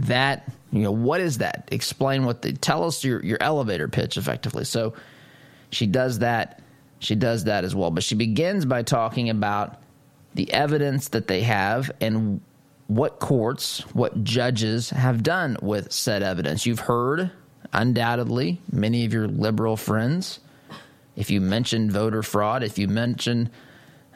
That 0.00 0.50
you 0.70 0.82
know 0.82 0.92
what 0.92 1.20
is 1.20 1.38
that? 1.38 1.68
Explain 1.70 2.24
what 2.24 2.42
the 2.42 2.52
tell 2.52 2.84
us 2.84 3.04
your 3.04 3.22
your 3.24 3.38
elevator 3.40 3.88
pitch 3.88 4.16
effectively. 4.16 4.64
So 4.64 4.94
she 5.70 5.86
does 5.86 6.20
that 6.20 6.62
she 6.98 7.14
does 7.14 7.44
that 7.44 7.64
as 7.64 7.74
well. 7.74 7.90
But 7.90 8.04
she 8.04 8.14
begins 8.14 8.64
by 8.64 8.82
talking 8.82 9.28
about 9.28 9.82
the 10.34 10.50
evidence 10.52 11.08
that 11.08 11.26
they 11.26 11.42
have 11.42 11.90
and 12.00 12.40
what 12.86 13.18
courts 13.18 13.80
what 13.94 14.24
judges 14.24 14.90
have 14.90 15.22
done 15.22 15.56
with 15.62 15.92
said 15.92 16.22
evidence. 16.22 16.64
You've 16.64 16.80
heard 16.80 17.30
undoubtedly 17.72 18.60
many 18.70 19.04
of 19.04 19.12
your 19.12 19.28
liberal 19.28 19.76
friends. 19.76 20.40
If 21.16 21.30
you 21.30 21.40
mention 21.40 21.90
voter 21.90 22.22
fraud 22.22 22.62
if 22.62 22.78
you 22.78 22.88
mention 22.88 23.50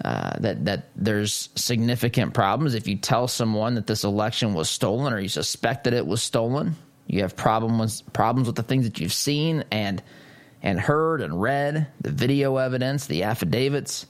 uh, 0.05 0.39
that 0.41 0.65
that 0.67 0.89
there's 0.95 1.49
significant 1.55 2.35
problems. 2.35 2.75
If 2.75 2.87
you 2.87 2.97
tell 2.97 3.29
someone 3.29 3.75
that 3.77 3.87
this 3.87 4.05
election 4.05 4.53
was 4.53 4.69
stolen 4.69 5.13
or 5.13 5.21
you 5.21 5.29
suspect 5.29 5.85
that 5.85 5.95
it 5.95 6.07
was 6.07 6.23
stolen, 6.23 6.77
you 7.07 7.23
have 7.23 7.35
problems 7.35 8.03
problems 8.03 8.47
with 8.47 8.57
the 8.57 8.63
things 8.63 8.85
that 8.85 9.01
you've 9.01 9.13
seen 9.13 9.65
and 9.71 10.03
and 10.63 10.79
heard 10.79 11.23
and 11.23 11.41
read, 11.41 11.87
the 12.01 12.11
video 12.11 12.57
evidence, 12.57 13.07
the 13.07 13.23
affidavits. 13.23 14.07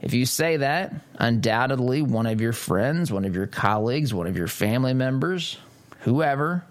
If 0.00 0.14
you 0.14 0.26
say 0.26 0.58
that, 0.58 0.94
undoubtedly 1.18 2.02
one 2.02 2.26
of 2.26 2.40
your 2.40 2.52
friends, 2.52 3.12
one 3.12 3.24
of 3.24 3.34
your 3.34 3.46
colleagues, 3.46 4.14
one 4.14 4.26
of 4.26 4.36
your 4.36 4.48
family 4.48 4.94
members, 4.94 5.58
whoever, 6.00 6.64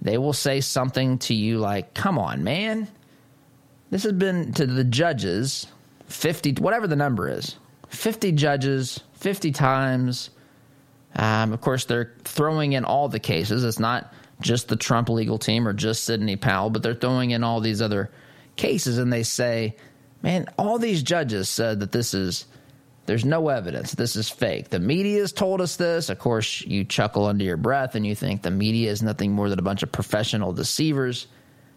they 0.00 0.18
will 0.18 0.32
say 0.32 0.60
something 0.60 1.18
to 1.18 1.34
you 1.34 1.58
like, 1.58 1.94
"Come 1.94 2.18
on, 2.18 2.44
man." 2.44 2.86
This 3.90 4.04
has 4.04 4.12
been 4.12 4.52
to 4.54 4.66
the 4.66 4.84
judges 4.84 5.66
50, 6.06 6.54
whatever 6.54 6.86
the 6.86 6.96
number 6.96 7.28
is, 7.28 7.56
50 7.88 8.32
judges, 8.32 9.00
50 9.14 9.52
times. 9.52 10.30
Um, 11.16 11.52
of 11.52 11.60
course, 11.60 11.84
they're 11.84 12.14
throwing 12.24 12.72
in 12.72 12.84
all 12.84 13.08
the 13.08 13.20
cases. 13.20 13.64
It's 13.64 13.78
not 13.78 14.12
just 14.40 14.68
the 14.68 14.76
Trump 14.76 15.08
legal 15.08 15.38
team 15.38 15.66
or 15.66 15.72
just 15.72 16.04
Sidney 16.04 16.36
Powell, 16.36 16.70
but 16.70 16.82
they're 16.82 16.94
throwing 16.94 17.30
in 17.30 17.44
all 17.44 17.60
these 17.60 17.80
other 17.80 18.10
cases 18.56 18.98
and 18.98 19.12
they 19.12 19.22
say, 19.22 19.76
man, 20.22 20.46
all 20.58 20.78
these 20.78 21.02
judges 21.02 21.48
said 21.48 21.80
that 21.80 21.92
this 21.92 22.14
is, 22.14 22.46
there's 23.06 23.24
no 23.24 23.48
evidence. 23.48 23.92
This 23.92 24.16
is 24.16 24.28
fake. 24.28 24.70
The 24.70 24.78
media 24.78 25.20
has 25.20 25.32
told 25.32 25.60
us 25.60 25.76
this. 25.76 26.08
Of 26.08 26.18
course, 26.18 26.62
you 26.62 26.84
chuckle 26.84 27.26
under 27.26 27.44
your 27.44 27.56
breath 27.56 27.94
and 27.94 28.06
you 28.06 28.14
think 28.14 28.42
the 28.42 28.50
media 28.50 28.90
is 28.90 29.02
nothing 29.02 29.32
more 29.32 29.48
than 29.48 29.58
a 29.58 29.62
bunch 29.62 29.82
of 29.82 29.92
professional 29.92 30.52
deceivers. 30.52 31.26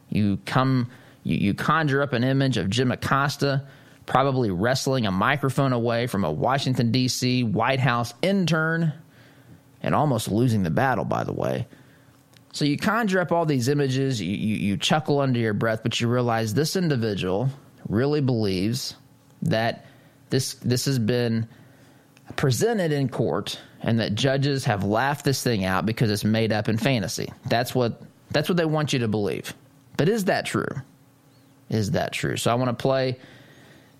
You 0.09 0.39
come, 0.45 0.89
you, 1.23 1.37
you 1.37 1.53
conjure 1.53 2.01
up 2.01 2.13
an 2.13 2.23
image 2.23 2.57
of 2.57 2.69
Jim 2.69 2.91
Acosta 2.91 3.67
probably 4.07 4.49
wrestling 4.49 5.05
a 5.05 5.11
microphone 5.11 5.73
away 5.73 6.07
from 6.07 6.23
a 6.23 6.31
Washington, 6.31 6.91
D.C. 6.91 7.43
White 7.43 7.79
House 7.79 8.13
intern 8.23 8.93
and 9.83 9.93
almost 9.93 10.31
losing 10.31 10.63
the 10.63 10.71
battle, 10.71 11.05
by 11.05 11.23
the 11.23 11.33
way. 11.33 11.67
So 12.53 12.65
you 12.65 12.77
conjure 12.77 13.19
up 13.19 13.31
all 13.31 13.45
these 13.45 13.67
images, 13.67 14.19
you, 14.19 14.35
you, 14.35 14.55
you, 14.55 14.77
chuckle 14.77 15.19
under 15.19 15.39
your 15.39 15.53
breath, 15.53 15.81
but 15.83 16.01
you 16.01 16.07
realize 16.07 16.55
this 16.55 16.75
individual 16.75 17.49
really 17.87 18.21
believes 18.21 18.95
that 19.43 19.85
this 20.31 20.55
this 20.55 20.85
has 20.85 20.97
been 20.97 21.47
presented 22.35 22.91
in 22.91 23.09
court 23.09 23.59
and 23.81 23.99
that 23.99 24.15
judges 24.15 24.65
have 24.65 24.83
laughed 24.83 25.23
this 25.23 25.43
thing 25.43 25.65
out 25.65 25.85
because 25.85 26.09
it's 26.09 26.23
made 26.23 26.51
up 26.51 26.67
in 26.67 26.77
fantasy. 26.77 27.31
That's 27.45 27.75
what 27.75 28.01
that's 28.31 28.49
what 28.49 28.57
they 28.57 28.65
want 28.65 28.93
you 28.93 28.99
to 28.99 29.07
believe. 29.07 29.53
But 29.97 30.09
is 30.09 30.25
that 30.25 30.45
true? 30.45 30.67
Is 31.69 31.91
that 31.91 32.13
true? 32.13 32.37
So 32.37 32.49
I 32.49 32.55
want 32.55 32.69
to 32.69 32.81
play 32.81 33.17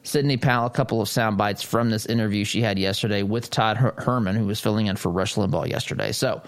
Sidney 0.08 0.38
Powell, 0.38 0.68
a 0.68 0.70
couple 0.70 1.02
of 1.02 1.10
sound 1.10 1.38
bites 1.38 1.62
from 1.62 1.90
this 1.90 2.06
interview 2.06 2.46
she 2.46 2.62
had 2.62 2.80
yesterday 2.80 3.24
with 3.24 3.50
Todd 3.50 3.76
Her- 3.76 3.94
Herman, 3.98 4.38
who 4.38 4.46
was 4.46 4.62
filling 4.62 4.88
in 4.88 4.96
for 4.96 5.10
Rush 5.10 5.36
Limbaugh 5.36 5.68
yesterday. 5.68 6.14
So, 6.14 6.42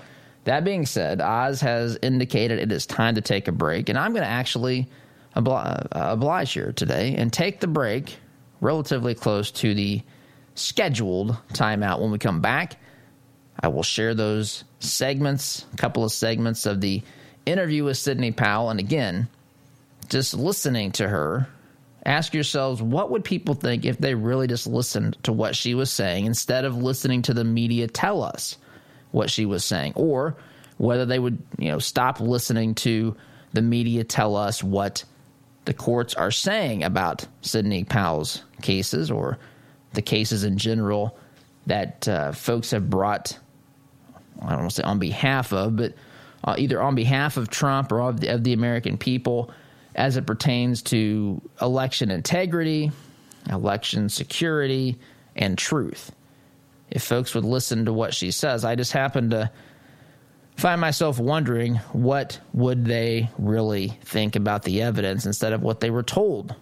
that 0.46 0.64
being 0.64 0.86
said, 0.86 1.20
Oz 1.20 1.60
has 1.60 2.00
indicated 2.02 2.60
it 2.60 2.72
is 2.72 2.86
time 2.86 3.16
to 3.16 3.22
take 3.22 3.50
a 3.50 3.52
break, 3.52 3.90
and 3.90 4.00
I'm 4.00 4.14
going 4.14 4.24
to 4.24 4.30
actually 4.30 4.88
obli- 5.36 5.58
uh, 5.66 5.86
oblige 5.92 6.54
here 6.54 6.72
today 6.72 7.16
and 7.18 7.34
take 7.34 7.60
the 7.60 7.68
break 7.68 8.16
relatively 8.62 9.14
close 9.14 9.52
to 9.52 9.74
the 9.74 10.02
scheduled 10.56 11.36
timeout. 11.52 12.00
When 12.00 12.12
we 12.12 12.18
come 12.18 12.40
back, 12.40 12.78
I 13.60 13.68
will 13.68 13.84
share 13.84 14.16
those 14.16 14.64
segments, 14.80 15.66
a 15.74 15.76
couple 15.76 16.06
of 16.06 16.14
segments 16.14 16.66
of 16.66 16.80
the 16.80 17.02
interview 17.46 17.84
with 17.84 17.98
Sidney 17.98 18.32
Powell, 18.32 18.70
and 18.70 18.80
again, 18.80 19.28
just 20.08 20.34
listening 20.34 20.94
to 20.94 21.10
her 21.10 21.50
ask 22.06 22.34
yourselves 22.34 22.82
what 22.82 23.12
would 23.12 23.24
people 23.24 23.54
think 23.56 23.86
if 23.86 23.98
they 23.98 24.16
really 24.16 24.48
just 24.48 24.68
listened 24.68 25.18
to 25.24 25.34
what 25.34 25.56
she 25.56 25.74
was 25.74 25.92
saying 25.92 26.26
instead 26.26 26.66
of 26.66 26.78
listening 26.78 27.22
to 27.24 27.34
the 27.34 27.44
media 27.44 27.88
tell 27.88 28.24
us 28.24 28.58
what 29.12 29.30
she 29.30 29.46
was 29.46 29.64
saying? 29.66 29.94
Or 29.96 30.38
whether 30.78 31.06
they 31.06 31.20
would 31.20 31.38
you 31.58 31.70
know 31.70 31.80
stop 31.80 32.20
listening 32.20 32.74
to 32.74 33.16
the 33.54 33.62
media 33.62 34.04
tell 34.04 34.36
us 34.36 34.64
what 34.64 35.04
the 35.66 35.74
courts 35.74 36.16
are 36.16 36.32
saying 36.32 36.84
about 36.84 37.28
Sidney 37.42 37.84
Powell's 37.84 38.44
cases 38.62 39.12
or 39.12 39.38
the 39.94 40.02
cases 40.02 40.44
in 40.44 40.58
general 40.58 41.18
that 41.68 42.08
uh, 42.08 42.32
folks 42.32 42.72
have 42.72 42.90
brought 42.90 43.38
I 44.42 44.52
don't 44.52 44.60
want 44.60 44.72
to 44.72 44.76
say 44.78 44.84
on 44.84 45.00
behalf 45.00 45.54
of 45.54 45.76
but 45.76 45.94
uh, 46.44 46.56
either 46.58 46.82
on 46.82 46.96
behalf 46.96 47.36
of 47.36 47.50
Trump 47.50 47.92
or 47.92 48.00
of 48.00 48.22
the, 48.22 48.34
of 48.34 48.44
the 48.44 48.54
American 48.54 48.98
people 48.98 49.52
as 50.00 50.16
it 50.16 50.26
pertains 50.26 50.82
to 50.82 51.42
election 51.62 52.10
integrity, 52.10 52.90
election 53.50 54.08
security, 54.08 54.98
and 55.36 55.58
truth. 55.58 56.14
If 56.90 57.04
folks 57.04 57.36
would 57.36 57.44
listen 57.44 57.84
to 57.84 57.92
what 57.92 58.14
she 58.14 58.32
says, 58.32 58.64
I 58.64 58.76
just 58.76 58.94
happen 58.94 59.32
to 59.32 59.52
find 60.56 60.80
myself 60.80 61.20
wondering 61.20 61.76
what 61.92 62.40
would 62.54 62.86
they 62.86 63.30
really 63.38 63.90
think 64.06 64.38
about 64.38 64.64
the 64.64 64.82
evidence 64.84 65.26
instead 65.26 65.52
of 65.52 65.64
what 65.64 65.82
they 65.82 65.90
were 65.90 66.02
told 66.02 66.56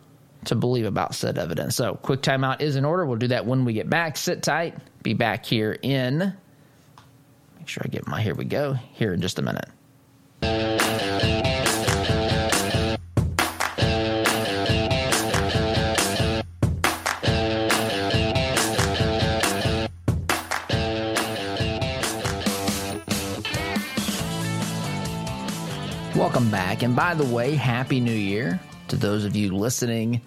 to 0.45 0.55
believe 0.55 0.85
about 0.85 1.13
said 1.13 1.37
evidence. 1.37 1.75
So, 1.75 1.93
quick 1.93 2.21
timeout 2.21 2.61
is 2.61 2.75
in 2.75 2.85
order. 2.85 3.05
We'll 3.05 3.17
do 3.17 3.27
that 3.27 3.45
when 3.45 3.65
we 3.65 3.73
get 3.73 3.87
back. 3.87 4.17
Sit 4.17 4.41
tight. 4.41 4.75
Be 5.03 5.13
back 5.13 5.45
here 5.45 5.77
in. 5.83 6.33
Make 7.59 7.67
sure 7.67 7.83
I 7.85 7.89
get 7.89 8.07
my. 8.07 8.19
Here 8.19 8.33
we 8.33 8.45
go. 8.45 8.73
Here 8.73 9.13
in 9.13 9.21
just 9.21 9.37
a 9.37 9.43
minute. 9.43 9.69
Back. 26.77 26.83
And 26.83 26.95
by 26.95 27.13
the 27.15 27.25
way, 27.25 27.55
Happy 27.55 27.99
New 27.99 28.11
Year 28.11 28.59
to 28.89 28.95
those 28.95 29.25
of 29.25 29.35
you 29.35 29.55
listening 29.55 30.21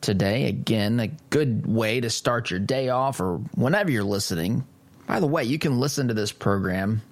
today. 0.00 0.48
Again, 0.48 0.98
a 0.98 1.08
good 1.30 1.66
way 1.66 2.00
to 2.00 2.10
start 2.10 2.50
your 2.50 2.60
day 2.60 2.88
off 2.88 3.20
or 3.20 3.36
whenever 3.54 3.90
you're 3.90 4.04
listening. 4.04 4.64
By 5.06 5.20
the 5.20 5.26
way, 5.26 5.44
you 5.44 5.58
can 5.58 5.78
listen 5.78 6.08
to 6.08 6.14
this 6.14 6.32
program 6.32 7.02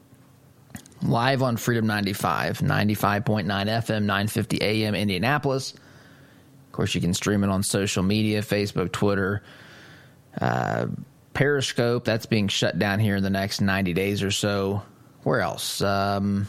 live 1.02 1.42
on 1.42 1.56
Freedom 1.56 1.86
95, 1.86 2.58
95.9 2.58 3.44
FM, 3.44 4.02
950 4.02 4.62
AM 4.62 4.94
Indianapolis. 4.94 5.72
Of 5.74 6.72
course, 6.72 6.94
you 6.94 7.00
can 7.00 7.14
stream 7.14 7.44
it 7.44 7.50
on 7.50 7.62
social 7.62 8.02
media 8.02 8.42
Facebook, 8.42 8.90
Twitter, 8.90 9.42
uh, 10.40 10.86
Periscope. 11.32 12.04
That's 12.04 12.26
being 12.26 12.48
shut 12.48 12.78
down 12.78 12.98
here 12.98 13.14
in 13.14 13.22
the 13.22 13.30
next 13.30 13.60
90 13.60 13.92
days 13.92 14.22
or 14.22 14.32
so. 14.32 14.82
Where 15.22 15.40
else? 15.40 15.80
Um, 15.80 16.48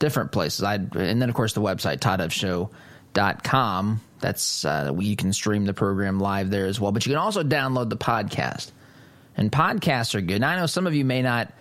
different 0.00 0.32
places. 0.32 0.64
I 0.64 0.74
and 0.74 1.22
then 1.22 1.28
of 1.28 1.36
course 1.36 1.52
the 1.52 1.60
website 1.60 2.00
ToddHuffShow.com. 2.00 4.00
That's 4.18 4.64
uh, 4.64 4.92
you 4.98 5.14
can 5.14 5.32
stream 5.32 5.64
the 5.64 5.72
program 5.72 6.18
live 6.18 6.50
there 6.50 6.66
as 6.66 6.80
well. 6.80 6.90
But 6.90 7.06
you 7.06 7.10
can 7.10 7.20
also 7.20 7.44
download 7.44 7.88
the 7.88 7.96
podcast. 7.96 8.72
And 9.36 9.52
podcasts 9.52 10.16
are 10.16 10.20
good. 10.20 10.40
Now, 10.40 10.50
I 10.50 10.56
know 10.56 10.66
some 10.66 10.88
of 10.88 10.94
you 10.94 11.04
may 11.04 11.22
not 11.22 11.52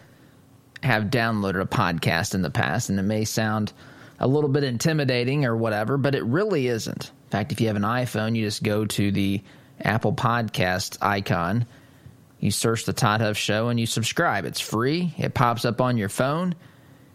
have 0.81 1.05
downloaded 1.05 1.61
a 1.61 1.65
podcast 1.65 2.33
in 2.33 2.41
the 2.41 2.49
past, 2.49 2.89
and 2.89 2.99
it 2.99 3.03
may 3.03 3.25
sound 3.25 3.73
a 4.19 4.27
little 4.27 4.49
bit 4.49 4.63
intimidating 4.63 5.45
or 5.45 5.55
whatever, 5.55 5.97
but 5.97 6.15
it 6.15 6.23
really 6.23 6.67
isn't. 6.67 7.05
In 7.05 7.29
fact, 7.29 7.51
if 7.51 7.61
you 7.61 7.67
have 7.67 7.75
an 7.75 7.83
iPhone, 7.83 8.35
you 8.35 8.43
just 8.43 8.63
go 8.63 8.85
to 8.85 9.11
the 9.11 9.41
Apple 9.79 10.13
Podcast 10.13 10.97
icon, 11.01 11.65
you 12.39 12.51
search 12.51 12.85
the 12.85 12.93
Todd 12.93 13.21
Huff 13.21 13.37
Show, 13.37 13.69
and 13.69 13.79
you 13.79 13.85
subscribe. 13.85 14.45
It's 14.45 14.59
free. 14.59 15.13
It 15.17 15.33
pops 15.33 15.63
up 15.63 15.79
on 15.79 15.97
your 15.97 16.09
phone 16.09 16.55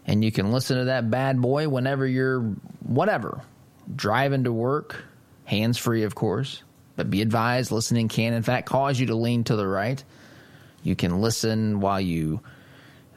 and 0.07 0.23
you 0.23 0.31
can 0.31 0.51
listen 0.51 0.77
to 0.77 0.85
that 0.85 1.09
bad 1.09 1.41
boy 1.41 1.67
whenever 1.67 2.05
you're 2.05 2.41
whatever 2.81 3.41
driving 3.93 4.43
to 4.45 4.51
work, 4.51 5.03
hands 5.45 5.77
free, 5.77 6.03
of 6.03 6.15
course. 6.15 6.63
But 6.95 7.09
be 7.09 7.21
advised, 7.21 7.71
listening 7.71 8.07
can 8.07 8.33
in 8.33 8.43
fact 8.43 8.67
cause 8.67 8.99
you 8.99 9.07
to 9.07 9.15
lean 9.15 9.43
to 9.45 9.55
the 9.55 9.67
right. 9.67 10.01
You 10.83 10.95
can 10.95 11.21
listen 11.21 11.79
while 11.79 11.99
you, 11.99 12.39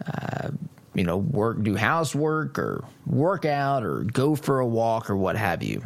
uh, 0.06 0.48
you 0.94 1.04
know, 1.04 1.18
work, 1.18 1.62
do 1.62 1.76
housework 1.76 2.58
or 2.58 2.84
work 3.06 3.44
out 3.44 3.84
or 3.84 4.02
go 4.02 4.34
for 4.34 4.58
a 4.58 4.66
walk 4.66 5.10
or 5.10 5.16
what 5.16 5.36
have 5.36 5.62
you. 5.62 5.82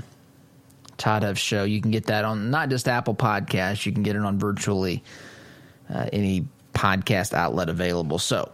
Todd 0.97 1.25
Huff 1.25 1.37
Show. 1.37 1.65
You 1.65 1.81
can 1.81 1.91
get 1.91 2.07
that 2.07 2.25
on 2.25 2.51
not 2.51 2.71
just 2.71 2.87
Apple 2.89 3.15
Podcasts. 3.15 3.85
You 3.85 3.93
can 3.93 4.05
get 4.05 4.17
it 4.17 4.23
on 4.23 4.39
virtually 4.39 5.03
uh, 5.93 6.07
any 6.13 6.47
podcast 6.73 7.35
outlet 7.35 7.69
available. 7.69 8.19
So 8.19 8.53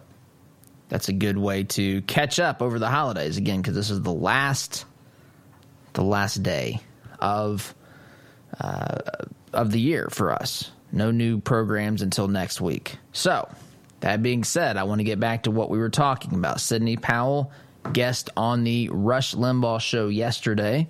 that's 0.89 1.09
a 1.09 1.13
good 1.13 1.39
way 1.39 1.65
to 1.65 2.03
catch 2.03 2.39
up 2.39 2.63
over 2.63 2.79
the 2.79 2.89
holidays 2.89 3.37
again 3.37 3.61
because 3.61 3.75
this 3.75 3.91
is 3.91 4.01
the 4.03 4.13
last 4.13 4.85
the 5.95 6.03
last 6.03 6.43
day 6.43 6.81
of 7.19 7.75
uh, 8.61 8.99
of 9.53 9.71
the 9.71 9.81
year 9.81 10.09
for 10.11 10.33
us. 10.33 10.71
No 10.91 11.11
new 11.11 11.39
programs 11.39 12.01
until 12.01 12.29
next 12.29 12.61
week. 12.61 12.97
So, 13.13 13.49
that 14.01 14.23
being 14.23 14.45
said, 14.45 14.77
I 14.77 14.85
want 14.85 15.01
to 15.01 15.05
get 15.05 15.21
back 15.21 15.43
to 15.43 15.51
what 15.51 15.71
we 15.71 15.79
were 15.79 15.91
talking 15.91 16.35
about. 16.35 16.61
Sidney 16.61 16.97
Powell, 16.97 17.53
guest 17.93 18.31
on 18.37 18.65
the 18.65 18.89
Rush 18.91 19.35
Limbaugh 19.35 19.81
show 19.81 20.09
yesterday, 20.09 20.89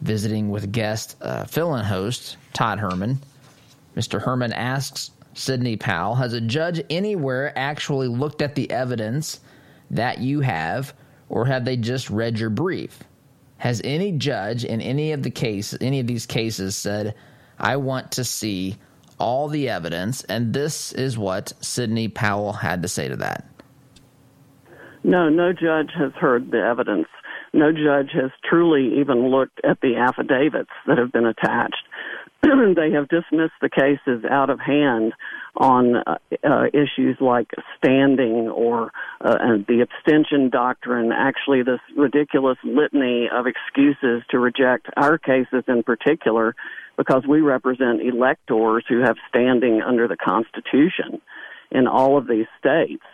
visiting 0.00 0.50
with 0.50 0.70
guest 0.70 1.16
uh, 1.20 1.44
fill-in 1.44 1.84
host 1.84 2.36
Todd 2.52 2.78
Herman. 2.78 3.18
Mr. 3.96 4.22
Herman 4.22 4.52
asks 4.52 5.10
Sidney 5.38 5.76
Powell, 5.76 6.16
has 6.16 6.32
a 6.32 6.40
judge 6.40 6.82
anywhere 6.90 7.52
actually 7.56 8.08
looked 8.08 8.42
at 8.42 8.54
the 8.54 8.70
evidence 8.70 9.40
that 9.90 10.18
you 10.18 10.40
have, 10.40 10.92
or 11.28 11.46
have 11.46 11.64
they 11.64 11.76
just 11.76 12.10
read 12.10 12.38
your 12.38 12.50
brief? 12.50 13.04
Has 13.58 13.80
any 13.84 14.12
judge 14.12 14.64
in 14.64 14.80
any 14.80 15.12
of 15.12 15.22
the 15.22 15.30
case, 15.30 15.76
any 15.80 16.00
of 16.00 16.06
these 16.06 16.26
cases, 16.26 16.76
said, 16.76 17.14
"I 17.58 17.76
want 17.76 18.12
to 18.12 18.24
see 18.24 18.76
all 19.18 19.48
the 19.48 19.68
evidence," 19.68 20.24
and 20.24 20.52
this 20.52 20.92
is 20.92 21.16
what 21.16 21.52
Sidney 21.60 22.08
Powell 22.08 22.52
had 22.52 22.82
to 22.82 22.88
say 22.88 23.08
to 23.08 23.16
that? 23.16 23.44
No, 25.04 25.28
no 25.28 25.52
judge 25.52 25.92
has 25.96 26.12
heard 26.14 26.50
the 26.50 26.60
evidence. 26.60 27.08
No 27.52 27.72
judge 27.72 28.10
has 28.12 28.30
truly 28.44 29.00
even 29.00 29.30
looked 29.30 29.60
at 29.64 29.80
the 29.80 29.96
affidavits 29.96 30.70
that 30.86 30.98
have 30.98 31.12
been 31.12 31.26
attached. 31.26 31.87
they 32.42 32.92
have 32.92 33.08
dismissed 33.08 33.54
the 33.60 33.68
cases 33.68 34.24
out 34.30 34.50
of 34.50 34.60
hand 34.60 35.12
on 35.56 35.96
uh, 35.96 36.18
uh, 36.44 36.66
issues 36.72 37.16
like 37.20 37.50
standing 37.76 38.48
or 38.48 38.92
uh, 39.20 39.34
the 39.66 39.84
abstention 39.84 40.48
doctrine, 40.48 41.10
actually, 41.12 41.62
this 41.62 41.80
ridiculous 41.96 42.58
litany 42.62 43.28
of 43.32 43.46
excuses 43.46 44.22
to 44.30 44.38
reject 44.38 44.86
our 44.96 45.18
cases 45.18 45.64
in 45.66 45.82
particular 45.82 46.54
because 46.96 47.24
we 47.28 47.40
represent 47.40 48.00
electors 48.02 48.84
who 48.88 49.00
have 49.00 49.16
standing 49.28 49.82
under 49.82 50.06
the 50.06 50.16
Constitution 50.16 51.20
in 51.70 51.86
all 51.86 52.16
of 52.16 52.28
these 52.28 52.46
states. 52.58 53.04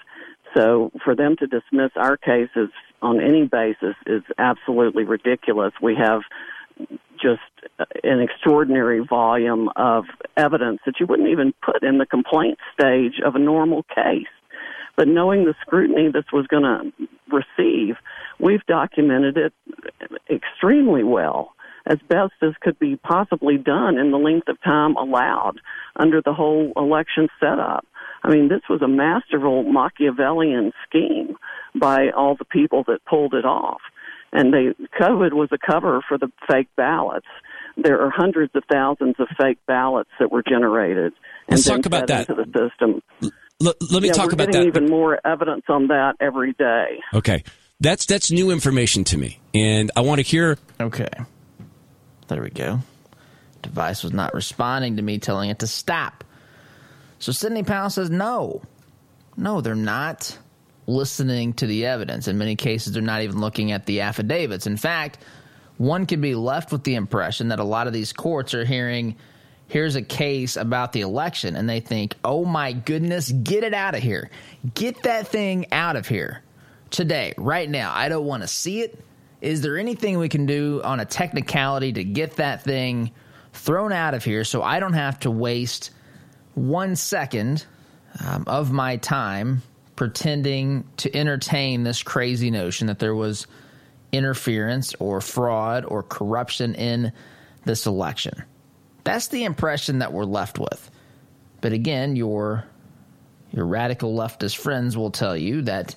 So 0.55 0.91
for 1.03 1.17
them 1.17 1.37
to 1.39 1.47
dismiss 1.47 1.91
our 1.97 2.17
cases 2.17 2.69
on 3.03 3.21
any 3.21 3.47
basis 3.47 3.97
is 4.07 4.23
absolutely 4.39 5.05
ridiculous. 5.05 5.73
We 5.83 5.97
have 5.97 6.23
just 7.25 7.41
an 8.05 8.21
extraordinary 8.21 9.01
volume 9.01 9.71
of 9.77 10.05
evidence 10.37 10.81
that 10.85 11.01
you 11.01 11.07
wouldn't 11.07 11.31
even 11.31 11.55
put 11.65 11.83
in 11.83 11.97
the 11.97 12.05
complaint 12.07 12.59
stage 12.79 13.15
of 13.25 13.35
a 13.35 13.39
normal 13.39 13.83
case. 13.85 14.29
But 14.97 15.09
knowing 15.09 15.45
the 15.45 15.55
scrutiny 15.63 16.11
this 16.13 16.27
was 16.33 16.47
going 16.47 16.63
to 16.63 16.93
receive, 17.33 17.97
we've 18.39 18.65
documented 18.67 19.39
it 19.39 19.53
extremely 20.31 21.03
well, 21.03 21.55
as 21.87 21.99
best 22.09 22.35
as 22.43 22.53
could 22.61 22.79
be 22.79 22.97
possibly 22.97 23.57
done 23.57 23.99
in 23.99 24.11
the 24.11 24.19
length 24.19 24.49
of 24.49 24.61
time 24.63 24.95
allowed 24.97 25.61
under 25.97 26.21
the 26.23 26.35
whole 26.35 26.73
election 26.77 27.29
setup. 27.41 27.87
I 28.23 28.31
mean, 28.31 28.49
this 28.49 28.63
was 28.69 28.83
a 28.83 28.89
masterful 28.89 29.65
Machiavellian 29.65 30.73
scheme 30.87 31.37
by 31.75 32.11
all 32.11 32.37
the 32.37 32.45
people 32.45 32.85
that 32.87 33.05
pulled 33.05 33.35
it 33.35 33.45
off 33.45 33.81
and 34.35 34.53
they 34.53 34.75
COVID 35.01 35.33
was 35.33 35.49
a 35.53 35.59
cover 35.59 36.01
for 36.07 36.19
the 36.19 36.31
fake 36.51 36.69
ballots. 36.77 37.27
There 37.77 38.01
are 38.01 38.11
hundreds 38.11 38.55
of 38.55 38.65
thousands 38.71 39.17
of 39.19 39.29
fake 39.39 39.59
ballots 39.67 40.11
that 40.21 40.31
were 40.31 40.43
generated 40.43 41.13
and 41.49 41.57
Let's 41.57 41.65
talk 41.65 41.87
about 41.87 42.07
that. 42.09 42.29
into 42.29 42.45
the 42.45 42.69
system. 42.69 43.03
L- 43.65 43.75
let 43.91 44.03
me 44.03 44.09
yeah, 44.09 44.13
talk 44.13 44.27
we're 44.27 44.35
about 44.35 44.47
getting 44.53 44.73
that. 44.73 44.81
Even 44.81 44.91
more 44.91 45.19
evidence 45.25 45.65
on 45.69 45.89
that 45.89 46.15
every 46.21 46.53
day. 46.53 46.99
Okay, 47.15 47.45
that's 47.81 48.07
that's 48.07 48.31
new 48.31 48.51
information 48.51 49.05
to 49.05 49.17
me, 49.19 49.39
and 49.55 49.91
I 49.97 50.01
want 50.03 50.19
to 50.19 50.23
hear. 50.23 50.59
Okay, 50.81 51.09
there 52.29 52.43
we 52.43 52.51
go. 52.51 52.81
Device 53.63 54.03
was 54.03 54.13
not 54.13 54.35
responding 54.35 54.97
to 54.97 55.03
me, 55.03 55.19
telling 55.19 55.51
it 55.51 55.61
to 55.61 55.67
stop. 55.67 56.25
So 57.19 57.33
Sidney 57.33 57.63
Powell 57.63 57.91
says 57.91 58.11
no, 58.11 58.61
no, 59.37 59.61
they're 59.61 59.75
not 59.75 60.37
listening 60.87 61.53
to 61.55 61.67
the 61.67 61.87
evidence. 61.87 62.29
In 62.29 62.39
many 62.39 62.57
cases, 62.57 62.93
they're 62.93 63.03
not 63.03 63.23
even 63.23 63.41
looking 63.41 63.73
at 63.73 63.87
the 63.87 64.03
affidavits. 64.03 64.67
In 64.67 64.77
fact, 64.77 65.19
one 65.77 66.07
could 66.07 66.21
be 66.21 66.35
left 66.35 66.73
with 66.73 66.85
the 66.85 66.95
impression 66.95 67.49
that 67.49 67.59
a 67.59 67.65
lot 67.65 67.87
of 67.87 67.93
these 67.93 68.13
courts 68.13 68.55
are 68.55 68.65
hearing, 68.65 69.17
here's 69.67 69.97
a 69.97 70.03
case 70.03 70.57
about 70.57 70.93
the 70.93 71.01
election, 71.01 71.57
and 71.57 71.69
they 71.69 71.81
think, 71.81 72.15
oh 72.25 72.45
my 72.45 72.73
goodness, 72.73 73.33
get 73.33 73.65
it 73.65 73.75
out 73.75 73.95
of 73.95 74.03
here. 74.03 74.31
Get 74.75 75.03
that 75.03 75.29
thing 75.29 75.67
out 75.73 75.97
of 75.97 76.07
here 76.07 76.43
today, 76.91 77.35
right 77.37 77.69
now. 77.69 77.93
I 77.95 78.09
don't 78.09 78.27
want 78.27 78.43
to 78.43 78.49
see 78.49 78.83
it. 78.83 78.99
Is 79.41 79.61
there 79.61 79.77
anything 79.77 80.19
we 80.19 80.29
can 80.29 80.47
do 80.47 80.81
on 80.85 81.01
a 81.01 81.05
technicality 81.05 81.93
to 81.95 82.05
get 82.05 82.37
that 82.37 82.63
thing 82.63 83.11
thrown 83.53 83.93
out 83.93 84.15
of 84.15 84.25
here 84.25 84.45
so 84.45 84.63
I 84.63 84.81
don't 84.81 84.95
have 84.95 85.21
to 85.21 85.31
waste 85.31 85.91
one 86.55 86.97
second 86.97 87.67
um, 88.25 88.45
of 88.47 88.73
my 88.73 88.97
time 88.97 89.63
pretending 89.97 90.85
to 90.99 91.15
entertain 91.17 91.85
this 91.85 92.03
crazy 92.03 92.51
notion 92.51 92.89
that 92.89 92.99
there 92.99 93.15
was 93.15 93.47
interference 94.13 94.95
or 94.99 95.21
fraud 95.21 95.85
or 95.85 96.03
corruption 96.03 96.75
in 96.75 97.13
this 97.65 97.87
election. 97.87 98.45
That's 99.05 99.29
the 99.29 99.45
impression 99.45 99.99
that 99.99 100.13
we're 100.13 100.25
left 100.25 100.59
with. 100.59 100.91
But 101.61 101.73
again, 101.73 102.17
your 102.17 102.65
your 103.53 103.67
radical 103.67 104.15
leftist 104.17 104.57
friends 104.57 104.97
will 104.97 105.13
tell 105.13 105.37
you 105.37 105.63
that 105.63 105.95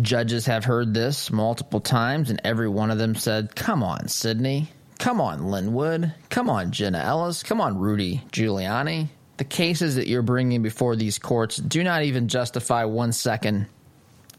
judges 0.00 0.46
have 0.46 0.64
heard 0.64 0.92
this 0.92 1.30
multiple 1.30 1.80
times 1.80 2.28
and 2.30 2.40
every 2.44 2.68
one 2.68 2.90
of 2.90 2.98
them 2.98 3.14
said, 3.14 3.54
"Come 3.54 3.82
on, 3.82 4.08
Sidney. 4.08 4.70
Come 4.98 5.20
on, 5.20 5.46
Lin 5.46 5.72
Wood. 5.72 6.12
Come 6.28 6.48
on, 6.48 6.70
Jenna 6.70 6.98
Ellis. 6.98 7.42
Come 7.42 7.60
on, 7.60 7.78
Rudy 7.78 8.22
Giuliani 8.30 9.08
the 9.42 9.48
cases 9.48 9.96
that 9.96 10.06
you're 10.06 10.22
bringing 10.22 10.62
before 10.62 10.94
these 10.94 11.18
courts 11.18 11.56
do 11.56 11.82
not 11.82 12.04
even 12.04 12.28
justify 12.28 12.84
one 12.84 13.10
second 13.10 13.66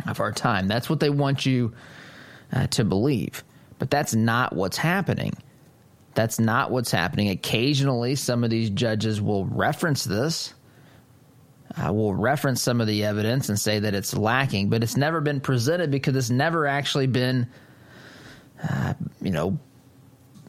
of 0.07 0.21
our 0.21 0.31
time. 0.31 0.69
That's 0.69 0.89
what 0.89 1.01
they 1.01 1.09
want 1.09 1.45
you 1.45 1.73
uh, 2.53 2.67
to 2.67 2.85
believe. 2.85 3.43
But 3.79 3.89
that's 3.89 4.15
not 4.15 4.55
what's 4.55 4.77
happening. 4.77 5.33
That's 6.13 6.39
not 6.39 6.71
what's 6.71 6.89
happening. 6.91 7.27
Occasionally, 7.31 8.15
some 8.15 8.45
of 8.45 8.49
these 8.49 8.69
judges 8.69 9.19
will 9.19 9.43
reference 9.45 10.05
this. 10.05 10.53
uh, 11.75 11.91
will 11.91 12.13
reference 12.13 12.61
some 12.61 12.81
of 12.81 12.87
the 12.87 13.03
evidence 13.03 13.49
and 13.49 13.59
say 13.59 13.79
that 13.79 13.93
it's 13.95 14.15
lacking, 14.15 14.69
but 14.69 14.83
it's 14.83 14.97
never 14.97 15.21
been 15.21 15.39
presented 15.39 15.89
because 15.89 16.15
it's 16.15 16.29
never 16.29 16.67
actually 16.67 17.07
been, 17.07 17.47
uh, 18.69 18.93
you 19.21 19.31
know, 19.31 19.57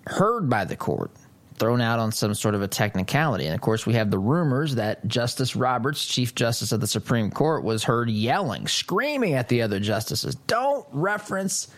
heard 0.07 0.51
by 0.51 0.65
the 0.65 0.77
court, 0.77 1.11
thrown 1.57 1.81
out 1.81 1.99
on 1.99 2.11
some 2.13 2.35
sort 2.35 2.55
of 2.55 2.63
a 2.63 2.69
technicality. 2.69 3.47
And 3.47 3.55
of 3.55 3.61
course, 3.61 3.87
we 3.87 3.95
have 3.95 4.11
the 4.11 4.19
rumors 4.19 4.75
that 4.75 5.07
Justice 5.07 5.55
Roberts, 5.55 6.05
Chief 6.05 6.35
Justice 6.35 6.73
of 6.73 6.81
the 6.81 6.87
Supreme 6.87 7.31
Court, 7.31 7.63
was 7.63 7.85
heard 7.85 8.11
yelling, 8.11 8.67
screaming 8.67 9.35
at 9.35 9.49
the 9.49 9.63
other 9.63 9.81
justices, 9.81 10.35
"Don't 10.47 10.87
reference 10.93 11.69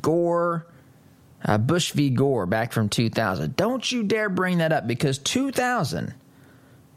Gore." 0.00 0.66
Uh, 1.44 1.56
Bush 1.56 1.92
v. 1.92 2.10
Gore 2.10 2.46
back 2.46 2.72
from 2.72 2.88
2000. 2.88 3.54
Don't 3.54 3.92
you 3.92 4.02
dare 4.02 4.28
bring 4.28 4.58
that 4.58 4.72
up 4.72 4.88
because 4.88 5.18
2000 5.18 6.14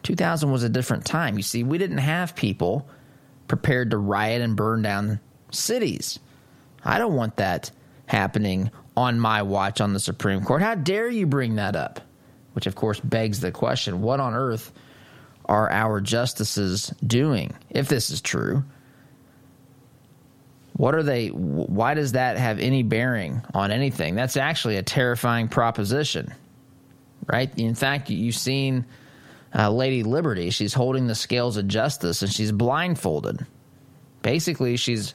2000 0.03 0.51
was 0.51 0.63
a 0.63 0.69
different 0.69 1.05
time. 1.05 1.37
You 1.37 1.43
see, 1.43 1.63
we 1.63 1.77
didn't 1.77 1.99
have 1.99 2.35
people 2.35 2.87
prepared 3.47 3.91
to 3.91 3.97
riot 3.97 4.41
and 4.41 4.55
burn 4.55 4.81
down 4.81 5.19
cities. 5.51 6.19
I 6.83 6.97
don't 6.97 7.15
want 7.15 7.37
that 7.37 7.71
happening 8.07 8.71
on 8.97 9.19
my 9.19 9.41
watch 9.41 9.79
on 9.79 9.93
the 9.93 9.99
Supreme 9.99 10.43
Court. 10.43 10.61
How 10.61 10.75
dare 10.75 11.09
you 11.09 11.25
bring 11.27 11.55
that 11.55 11.75
up? 11.75 12.01
Which, 12.53 12.67
of 12.67 12.75
course, 12.75 12.99
begs 12.99 13.39
the 13.39 13.51
question 13.51 14.01
what 14.01 14.19
on 14.19 14.33
earth 14.33 14.71
are 15.45 15.69
our 15.71 16.01
justices 16.01 16.93
doing 17.05 17.53
if 17.69 17.87
this 17.87 18.09
is 18.09 18.21
true? 18.21 18.63
What 20.73 20.95
are 20.95 21.03
they? 21.03 21.27
Why 21.27 21.93
does 21.93 22.13
that 22.13 22.37
have 22.37 22.59
any 22.59 22.83
bearing 22.83 23.41
on 23.53 23.71
anything? 23.71 24.15
That's 24.15 24.37
actually 24.37 24.77
a 24.77 24.83
terrifying 24.83 25.47
proposition, 25.47 26.33
right? 27.27 27.51
In 27.57 27.75
fact, 27.75 28.09
you've 28.09 28.35
seen 28.35 28.85
uh, 29.53 29.69
Lady 29.69 30.03
Liberty. 30.03 30.49
She's 30.49 30.73
holding 30.73 31.07
the 31.07 31.15
scales 31.15 31.57
of 31.57 31.67
justice 31.67 32.21
and 32.21 32.31
she's 32.31 32.51
blindfolded. 32.51 33.45
Basically, 34.21 34.77
she's 34.77 35.13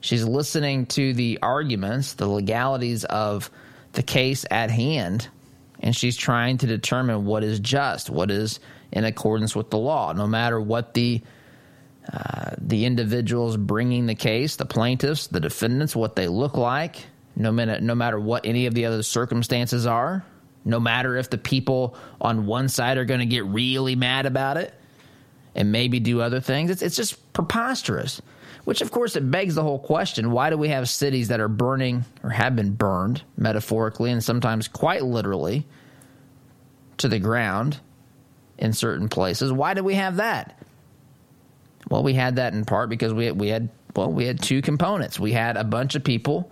she's 0.00 0.24
listening 0.24 0.86
to 0.86 1.12
the 1.12 1.38
arguments, 1.42 2.14
the 2.14 2.26
legalities 2.26 3.04
of 3.04 3.50
the 3.92 4.02
case 4.02 4.44
at 4.50 4.70
hand, 4.70 5.28
and 5.86 5.96
she's 5.96 6.16
trying 6.16 6.58
to 6.58 6.66
determine 6.66 7.24
what 7.24 7.44
is 7.44 7.60
just, 7.60 8.10
what 8.10 8.30
is 8.30 8.60
in 8.92 9.04
accordance 9.04 9.54
with 9.54 9.70
the 9.70 9.78
law, 9.78 10.12
no 10.12 10.26
matter 10.26 10.60
what 10.60 10.92
the 10.94 11.22
uh, 12.12 12.50
the 12.58 12.84
individuals 12.84 13.56
bringing 13.56 14.06
the 14.06 14.14
case, 14.14 14.56
the 14.56 14.66
plaintiffs, 14.66 15.26
the 15.28 15.40
defendants, 15.40 15.96
what 15.96 16.14
they 16.14 16.28
look 16.28 16.56
like, 16.56 17.06
no 17.36 17.50
matter 17.52 17.80
no 17.80 17.94
matter 17.94 18.18
what 18.18 18.44
any 18.44 18.66
of 18.66 18.74
the 18.74 18.84
other 18.84 19.02
circumstances 19.02 19.86
are 19.86 20.24
no 20.66 20.80
matter 20.80 21.16
if 21.16 21.30
the 21.30 21.38
people 21.38 21.96
on 22.20 22.44
one 22.44 22.68
side 22.68 22.98
are 22.98 23.04
going 23.04 23.20
to 23.20 23.26
get 23.26 23.44
really 23.46 23.94
mad 23.94 24.26
about 24.26 24.56
it 24.56 24.74
and 25.56 25.72
maybe 25.72 25.98
do 25.98 26.20
other 26.20 26.40
things. 26.40 26.70
It's, 26.70 26.82
it's 26.82 26.94
just 26.94 27.32
preposterous. 27.32 28.22
Which, 28.64 28.82
of 28.82 28.90
course, 28.90 29.16
it 29.16 29.28
begs 29.30 29.54
the 29.54 29.62
whole 29.62 29.78
question 29.78 30.30
why 30.30 30.50
do 30.50 30.56
we 30.56 30.68
have 30.68 30.88
cities 30.88 31.28
that 31.28 31.40
are 31.40 31.48
burning 31.48 32.04
or 32.22 32.30
have 32.30 32.54
been 32.54 32.74
burned, 32.74 33.22
metaphorically 33.36 34.10
and 34.10 34.22
sometimes 34.22 34.68
quite 34.68 35.02
literally, 35.02 35.66
to 36.98 37.08
the 37.08 37.18
ground 37.18 37.80
in 38.58 38.72
certain 38.72 39.08
places? 39.08 39.50
Why 39.50 39.74
do 39.74 39.82
we 39.82 39.94
have 39.94 40.16
that? 40.16 40.60
Well, 41.88 42.02
we 42.02 42.14
had 42.14 42.36
that 42.36 42.52
in 42.52 42.64
part 42.64 42.90
because 42.90 43.14
we 43.14 43.26
had, 43.26 43.40
we 43.40 43.48
had 43.48 43.70
well, 43.94 44.12
we 44.12 44.26
had 44.26 44.42
two 44.42 44.60
components. 44.60 45.18
We 45.18 45.32
had 45.32 45.56
a 45.56 45.64
bunch 45.64 45.94
of 45.94 46.04
people 46.04 46.50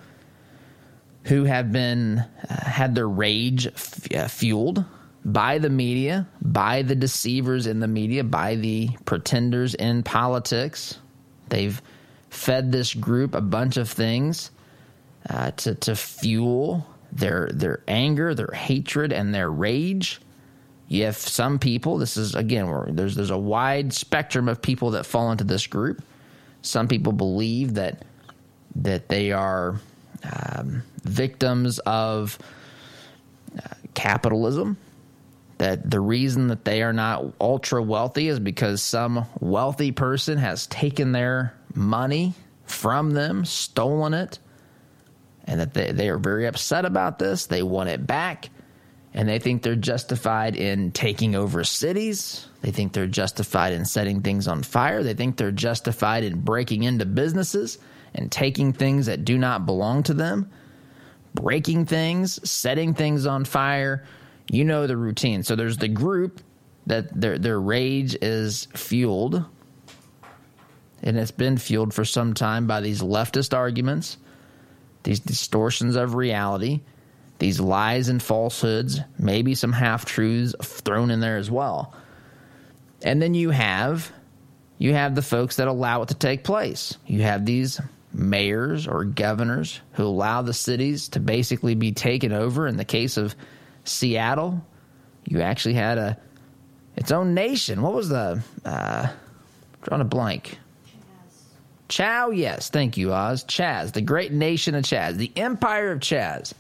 who 1.25 1.45
have 1.45 1.73
been 1.73 2.21
uh, 2.49 2.65
had 2.65 2.95
their 2.95 3.09
rage 3.09 3.67
f- 3.67 4.15
uh, 4.15 4.29
fueled 4.29 4.85
by 5.25 5.59
the 5.59 5.71
media, 5.71 6.27
by 6.43 6.83
the 6.83 6.95
deceivers 6.95 7.67
in 7.67 7.81
the 7.81 7.89
media, 7.89 8.23
by 8.25 8.57
the 8.57 8.91
pretenders 9.05 9.75
in 9.75 10.03
politics. 10.03 10.99
They've 11.49 11.81
fed 12.31 12.73
this 12.73 12.95
group 12.95 13.35
a 13.35 13.41
bunch 13.41 13.77
of 13.77 13.89
things 13.89 14.51
uh, 15.29 15.53
to 15.53 15.75
to 15.77 15.97
fuel 15.97 16.87
their 17.13 17.49
their 17.53 17.83
anger, 17.89 18.35
their 18.35 18.51
hatred, 18.53 19.13
and 19.13 19.35
their 19.35 19.51
rage. 19.51 20.21
Have 20.91 21.17
some 21.17 21.59
people. 21.59 21.99
This 21.99 22.17
is 22.17 22.35
again, 22.35 22.95
there's 22.95 23.17
there's 23.17 23.31
a 23.31 23.39
wide 23.39 23.93
spectrum 23.93 24.49
of 24.49 24.61
people 24.61 24.91
that 24.93 25.07
fall 25.07 25.33
into 25.33 25.45
this 25.45 25.67
group. 25.67 26.03
Some 26.63 26.87
people 26.89 27.13
believe 27.13 27.75
that 27.75 28.05
that 28.77 29.09
they 29.09 29.33
are 29.33 29.81
um, 30.25 30.83
victims 31.03 31.79
of 31.81 32.39
uh, 33.57 33.75
capitalism. 33.95 34.77
That 35.59 35.89
the 35.89 36.01
reason 36.01 36.49
that 36.49 36.65
they 36.65 36.83
are 36.83 36.93
not 36.93 37.33
ultra 37.41 37.83
wealthy 37.83 38.29
is 38.29 38.41
because 38.41 38.83
some 38.83 39.27
wealthy 39.39 39.93
person 39.93 40.39
has 40.39 40.67
taken 40.67 41.13
their 41.13 41.55
money 41.75 42.35
from 42.65 43.11
them, 43.11 43.45
stolen 43.45 44.15
it, 44.15 44.39
and 45.45 45.61
that 45.61 45.75
they, 45.75 45.93
they 45.93 46.09
are 46.09 46.19
very 46.19 46.47
upset 46.47 46.85
about 46.85 47.19
this. 47.19 47.47
They 47.47 47.63
want 47.63 47.89
it 47.89 48.07
back, 48.07 48.51
and 49.13 49.29
they 49.29 49.39
think 49.39 49.63
they're 49.63 49.77
justified 49.77 50.57
in 50.57 50.91
taking 50.91 51.35
over 51.37 51.63
cities. 51.63 52.49
They 52.63 52.71
think 52.71 52.93
they're 52.93 53.07
justified 53.07 53.75
in 53.75 53.85
setting 53.85 54.23
things 54.23 54.49
on 54.49 54.63
fire. 54.63 55.03
They 55.03 55.15
think 55.15 55.37
they're 55.37 55.53
justified 55.53 56.25
in 56.25 56.41
breaking 56.41 56.83
into 56.83 57.05
businesses 57.05 57.79
and 58.15 58.33
taking 58.33 58.73
things 58.73 59.07
that 59.07 59.25
do 59.25 59.37
not 59.37 59.67
belong 59.67 60.03
to 60.05 60.15
them, 60.15 60.51
breaking 61.35 61.87
things, 61.87 62.49
setting 62.49 62.95
things 62.95 63.27
on 63.27 63.45
fire. 63.45 64.05
You 64.49 64.65
know 64.65 64.87
the 64.87 64.97
routine. 64.97 65.43
So 65.43 65.57
there's 65.57 65.79
the 65.79 65.89
group 65.89 66.41
that 66.87 67.19
their 67.19 67.39
their 67.39 67.61
rage 67.61 68.17
is 68.21 68.69
fueled 68.75 69.45
and 71.05 71.19
it's 71.19 71.31
been 71.31 71.59
fueled 71.59 71.93
for 71.93 72.05
some 72.05 72.33
time 72.33 72.67
by 72.67 72.81
these 72.81 73.03
leftist 73.03 73.55
arguments, 73.55 74.17
these 75.03 75.21
distortions 75.21 75.97
of 75.97 76.15
reality, 76.15 76.81
these 77.39 77.61
lies 77.61 78.09
and 78.09 78.23
falsehoods, 78.23 79.01
maybe 79.19 79.55
some 79.55 79.73
half 79.73 80.07
truths 80.07 80.55
thrown 80.63 81.11
in 81.11 81.21
there 81.21 81.37
as 81.37 81.51
well. 81.51 81.95
And 83.03 83.21
then 83.21 83.35
you 83.35 83.51
have 83.51 84.11
you 84.79 84.95
have 84.95 85.15
the 85.15 85.23
folks 85.23 85.57
that 85.57 85.69
allow 85.69 86.03
it 86.03 86.09
to 86.09 86.15
take 86.15 86.43
place. 86.43 86.97
You 87.07 87.23
have 87.23 87.45
these 87.45 87.81
mayors 88.13 88.89
or 88.89 89.05
governors 89.05 89.81
who 89.93 90.05
allow 90.05 90.43
the 90.43 90.55
cities 90.55 91.09
to 91.11 91.21
basically 91.21 91.75
be 91.75 91.93
taken 91.93 92.33
over. 92.33 92.67
In 92.67 92.77
the 92.77 92.85
case 92.85 93.17
of 93.17 93.37
Seattle, 93.85 94.65
you 95.25 95.41
actually 95.41 95.75
had 95.75 95.99
a 95.99 96.19
its 96.97 97.11
own 97.11 97.35
nation. 97.35 97.83
What 97.83 97.95
was 97.95 98.09
the 98.09 98.43
uh, 98.65 99.09
drawing 99.83 100.01
a 100.01 100.05
blank? 100.05 100.59
Chaz. 100.87 101.43
Chow, 101.89 102.31
yes, 102.31 102.71
thank 102.71 102.97
you, 102.97 103.13
Oz. 103.13 103.45
Chaz, 103.45 103.93
the 103.93 104.01
great 104.01 104.33
nation 104.33 104.75
of 104.75 104.85
Chaz, 104.85 105.17
the 105.17 105.33
empire 105.37 105.91
of 105.93 106.01
Chaz, 106.01 106.53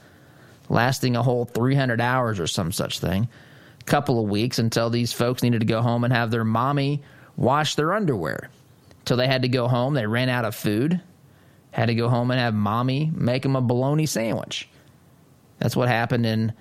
lasting 0.68 1.16
a 1.16 1.22
whole 1.22 1.44
300 1.44 2.00
hours 2.00 2.40
or 2.40 2.46
some 2.46 2.72
such 2.72 2.98
thing, 2.98 3.28
a 3.80 3.84
couple 3.84 4.22
of 4.22 4.28
weeks 4.28 4.58
until 4.58 4.90
these 4.90 5.12
folks 5.12 5.42
needed 5.42 5.60
to 5.60 5.66
go 5.66 5.82
home 5.82 6.04
and 6.04 6.12
have 6.12 6.30
their 6.30 6.44
mommy 6.44 7.02
wash 7.36 7.74
their 7.74 7.92
underwear. 7.92 8.50
Till 9.04 9.16
they 9.16 9.26
had 9.26 9.42
to 9.42 9.48
go 9.48 9.68
home, 9.68 9.94
they 9.94 10.06
ran 10.06 10.28
out 10.28 10.44
of 10.44 10.54
food, 10.54 11.00
had 11.70 11.86
to 11.86 11.94
go 11.94 12.08
home 12.08 12.30
and 12.30 12.40
have 12.40 12.54
mommy 12.54 13.10
make 13.14 13.42
them 13.42 13.56
a 13.56 13.60
bologna 13.60 14.06
sandwich. 14.06 14.68
That's 15.58 15.76
what 15.76 15.88
happened 15.88 16.26
in 16.26 16.52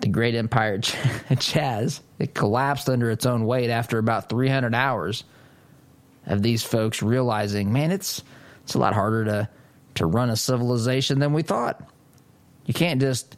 the 0.00 0.08
great 0.08 0.34
empire 0.34 0.78
Ch- 0.80 0.94
Chaz. 1.30 2.00
It 2.18 2.34
collapsed 2.34 2.88
under 2.88 3.10
its 3.10 3.26
own 3.26 3.46
weight 3.46 3.70
after 3.70 3.98
about 3.98 4.28
300 4.28 4.74
hours 4.74 5.24
of 6.26 6.42
these 6.42 6.62
folks 6.62 7.02
realizing, 7.02 7.72
man, 7.72 7.90
it's 7.90 8.22
it's 8.64 8.74
a 8.74 8.78
lot 8.78 8.94
harder 8.94 9.24
to 9.24 9.48
to 9.96 10.06
run 10.06 10.30
a 10.30 10.36
civilization 10.36 11.18
than 11.18 11.32
we 11.32 11.42
thought. 11.42 11.82
You 12.66 12.74
can't 12.74 13.00
just 13.00 13.36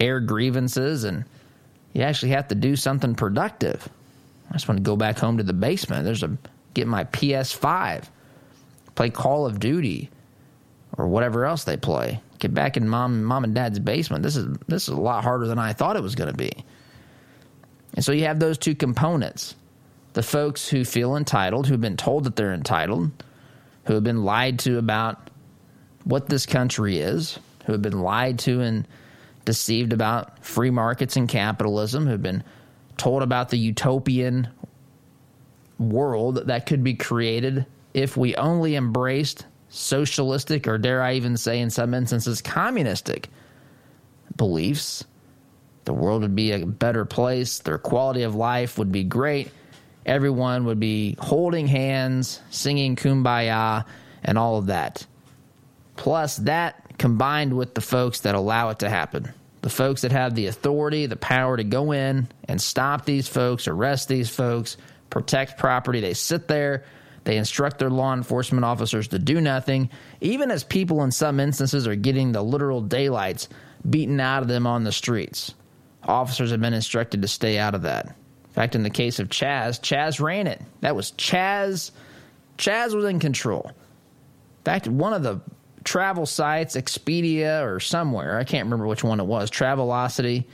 air 0.00 0.20
grievances 0.20 1.04
and 1.04 1.24
you 1.92 2.02
actually 2.02 2.32
have 2.32 2.48
to 2.48 2.54
do 2.54 2.74
something 2.74 3.14
productive. 3.14 3.88
I 4.50 4.54
just 4.54 4.68
want 4.68 4.78
to 4.78 4.82
go 4.82 4.96
back 4.96 5.18
home 5.18 5.38
to 5.38 5.44
the 5.44 5.52
basement. 5.52 6.04
There's 6.04 6.22
a 6.22 6.36
get 6.74 6.86
my 6.86 7.04
PS5, 7.04 8.04
play 8.94 9.10
Call 9.10 9.46
of 9.46 9.60
Duty, 9.60 10.10
or 10.96 11.06
whatever 11.06 11.44
else 11.44 11.64
they 11.64 11.76
play. 11.76 12.20
Back 12.48 12.76
in 12.76 12.88
mom, 12.88 13.24
mom 13.24 13.44
and 13.44 13.54
dad's 13.54 13.78
basement. 13.78 14.22
This 14.22 14.36
is 14.36 14.56
this 14.68 14.84
is 14.84 14.94
a 14.94 15.00
lot 15.00 15.22
harder 15.22 15.46
than 15.46 15.58
I 15.58 15.72
thought 15.72 15.96
it 15.96 16.02
was 16.02 16.14
going 16.14 16.30
to 16.30 16.36
be. 16.36 16.52
And 17.94 18.04
so 18.04 18.12
you 18.12 18.24
have 18.24 18.38
those 18.38 18.58
two 18.58 18.74
components: 18.74 19.54
the 20.14 20.22
folks 20.22 20.68
who 20.68 20.84
feel 20.84 21.16
entitled, 21.16 21.66
who've 21.66 21.80
been 21.80 21.96
told 21.96 22.24
that 22.24 22.36
they're 22.36 22.54
entitled, 22.54 23.10
who 23.84 23.94
have 23.94 24.04
been 24.04 24.24
lied 24.24 24.58
to 24.60 24.78
about 24.78 25.30
what 26.04 26.28
this 26.28 26.46
country 26.46 26.98
is, 26.98 27.38
who 27.66 27.72
have 27.72 27.82
been 27.82 28.00
lied 28.00 28.38
to 28.40 28.60
and 28.60 28.86
deceived 29.44 29.92
about 29.92 30.44
free 30.44 30.70
markets 30.70 31.16
and 31.16 31.28
capitalism, 31.28 32.04
who 32.04 32.12
have 32.12 32.22
been 32.22 32.44
told 32.96 33.22
about 33.22 33.48
the 33.48 33.58
utopian 33.58 34.48
world 35.78 36.46
that 36.46 36.66
could 36.66 36.84
be 36.84 36.94
created 36.94 37.66
if 37.94 38.16
we 38.16 38.34
only 38.36 38.76
embraced 38.76 39.46
socialistic, 39.74 40.68
or 40.68 40.78
dare 40.78 41.02
I 41.02 41.14
even 41.14 41.36
say, 41.36 41.60
in 41.60 41.70
some 41.70 41.94
instances, 41.94 42.42
communistic 42.42 43.28
beliefs. 44.36 45.04
The 45.84 45.92
world 45.92 46.22
would 46.22 46.36
be 46.36 46.52
a 46.52 46.64
better 46.64 47.04
place, 47.04 47.58
their 47.58 47.78
quality 47.78 48.22
of 48.22 48.36
life 48.36 48.78
would 48.78 48.92
be 48.92 49.02
great. 49.02 49.50
everyone 50.04 50.64
would 50.64 50.80
be 50.80 51.16
holding 51.18 51.66
hands, 51.66 52.40
singing 52.50 52.96
kumbaya, 52.96 53.84
and 54.22 54.38
all 54.38 54.56
of 54.56 54.66
that. 54.66 55.06
Plus, 55.96 56.36
that 56.38 56.98
combined 56.98 57.56
with 57.56 57.74
the 57.74 57.80
folks 57.80 58.20
that 58.20 58.34
allow 58.34 58.70
it 58.70 58.80
to 58.80 58.90
happen, 58.90 59.32
the 59.62 59.70
folks 59.70 60.02
that 60.02 60.12
have 60.12 60.34
the 60.34 60.46
authority, 60.46 61.06
the 61.06 61.16
power 61.16 61.56
to 61.56 61.64
go 61.64 61.92
in 61.92 62.28
and 62.48 62.60
stop 62.60 63.04
these 63.04 63.28
folks, 63.28 63.68
arrest 63.68 64.08
these 64.08 64.28
folks, 64.28 64.76
protect 65.10 65.58
property, 65.58 66.00
they 66.00 66.14
sit 66.14 66.48
there. 66.48 66.84
They 67.24 67.36
instruct 67.36 67.78
their 67.78 67.90
law 67.90 68.14
enforcement 68.14 68.64
officers 68.64 69.08
to 69.08 69.18
do 69.18 69.40
nothing, 69.40 69.90
even 70.20 70.50
as 70.50 70.64
people 70.64 71.02
in 71.04 71.12
some 71.12 71.38
instances 71.38 71.86
are 71.86 71.94
getting 71.94 72.32
the 72.32 72.42
literal 72.42 72.80
daylights 72.80 73.48
beaten 73.88 74.20
out 74.20 74.42
of 74.42 74.48
them 74.48 74.66
on 74.66 74.84
the 74.84 74.92
streets. 74.92 75.54
Officers 76.04 76.50
have 76.50 76.60
been 76.60 76.74
instructed 76.74 77.22
to 77.22 77.28
stay 77.28 77.58
out 77.58 77.74
of 77.74 77.82
that. 77.82 78.06
In 78.06 78.52
fact, 78.52 78.74
in 78.74 78.82
the 78.82 78.90
case 78.90 79.18
of 79.18 79.28
Chaz, 79.28 79.80
Chaz 79.80 80.20
ran 80.20 80.46
it. 80.46 80.60
That 80.80 80.96
was 80.96 81.12
Chaz. 81.12 81.92
Chaz 82.58 82.94
was 82.94 83.04
in 83.04 83.18
control. 83.18 83.66
In 83.66 84.64
fact, 84.64 84.88
one 84.88 85.12
of 85.12 85.22
the 85.22 85.40
travel 85.84 86.26
sites, 86.26 86.76
Expedia 86.76 87.64
or 87.64 87.80
somewhere, 87.80 88.38
I 88.38 88.44
can't 88.44 88.66
remember 88.66 88.86
which 88.86 89.04
one 89.04 89.20
it 89.20 89.26
was, 89.26 89.50
Travelocity. 89.50 90.44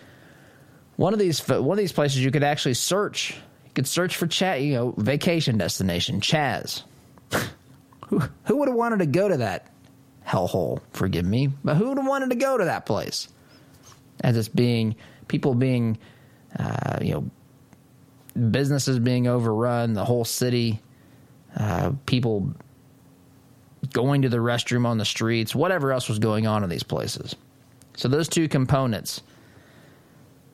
One 0.96 1.12
of 1.12 1.18
these 1.18 1.46
one 1.46 1.72
of 1.72 1.78
these 1.78 1.92
places 1.92 2.24
you 2.24 2.30
could 2.30 2.42
actually 2.42 2.74
search. 2.74 3.36
Could 3.78 3.86
search 3.86 4.16
for 4.16 4.26
chat, 4.26 4.60
you 4.60 4.74
know, 4.74 4.94
vacation 4.98 5.56
destination, 5.56 6.20
Chaz. 6.20 6.82
who 8.08 8.20
who 8.42 8.56
would 8.56 8.66
have 8.66 8.76
wanted 8.76 8.98
to 8.98 9.06
go 9.06 9.28
to 9.28 9.36
that 9.36 9.70
hellhole? 10.26 10.80
Forgive 10.90 11.24
me, 11.24 11.50
but 11.62 11.76
who 11.76 11.90
would 11.90 11.96
have 11.96 12.06
wanted 12.08 12.30
to 12.30 12.34
go 12.34 12.58
to 12.58 12.64
that 12.64 12.86
place? 12.86 13.28
As 14.24 14.36
it's 14.36 14.48
being 14.48 14.96
people 15.28 15.54
being, 15.54 15.96
uh, 16.58 16.98
you 17.00 17.12
know, 18.34 18.40
businesses 18.50 18.98
being 18.98 19.28
overrun, 19.28 19.92
the 19.92 20.04
whole 20.04 20.24
city, 20.24 20.80
uh, 21.56 21.92
people 22.04 22.52
going 23.92 24.22
to 24.22 24.28
the 24.28 24.38
restroom 24.38 24.86
on 24.86 24.98
the 24.98 25.04
streets, 25.04 25.54
whatever 25.54 25.92
else 25.92 26.08
was 26.08 26.18
going 26.18 26.48
on 26.48 26.64
in 26.64 26.68
these 26.68 26.82
places. 26.82 27.36
So 27.96 28.08
those 28.08 28.28
two 28.28 28.48
components 28.48 29.22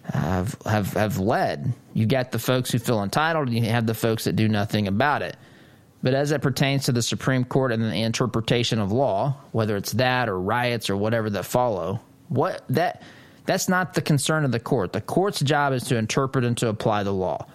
have 0.03 0.59
have 0.67 0.93
have 0.93 1.19
led. 1.19 1.73
You 1.95 2.07
got 2.07 2.33
the 2.33 2.39
folks 2.39 2.71
who 2.71 2.79
feel 2.79 3.03
entitled, 3.03 3.49
and 3.49 3.57
you 3.57 3.71
have 3.71 3.87
the 3.87 3.95
folks 3.95 4.25
that 4.25 4.37
do 4.37 4.49
nothing 4.49 4.89
about 4.89 5.23
it. 5.23 5.37
But 6.03 6.13
as 6.13 6.33
it 6.33 6.43
pertains 6.43 6.85
to 6.85 6.93
the 6.93 7.01
Supreme 7.01 7.45
Court 7.45 7.73
and 7.73 7.83
the 7.83 7.95
interpretation 7.95 8.79
of 8.79 8.93
law, 8.93 9.37
whether 9.53 9.77
it's 9.77 9.93
that 9.93 10.29
or 10.29 10.39
riots 10.39 10.91
or 10.91 10.97
whatever 10.97 11.31
that 11.31 11.47
follow, 11.47 12.01
what 12.29 12.63
that 12.69 13.03
that's 13.47 13.69
not 13.69 13.95
the 13.95 14.03
concern 14.03 14.45
of 14.45 14.53
the 14.53 14.61
court. 14.61 14.93
The 14.93 15.01
court's 15.01 15.41
job 15.41 15.73
is 15.73 15.85
to 15.85 15.97
interpret 15.97 16.45
and 16.45 16.57
to 16.59 16.69
apply 16.69 17.05
the 17.05 17.13
law. 17.13 17.47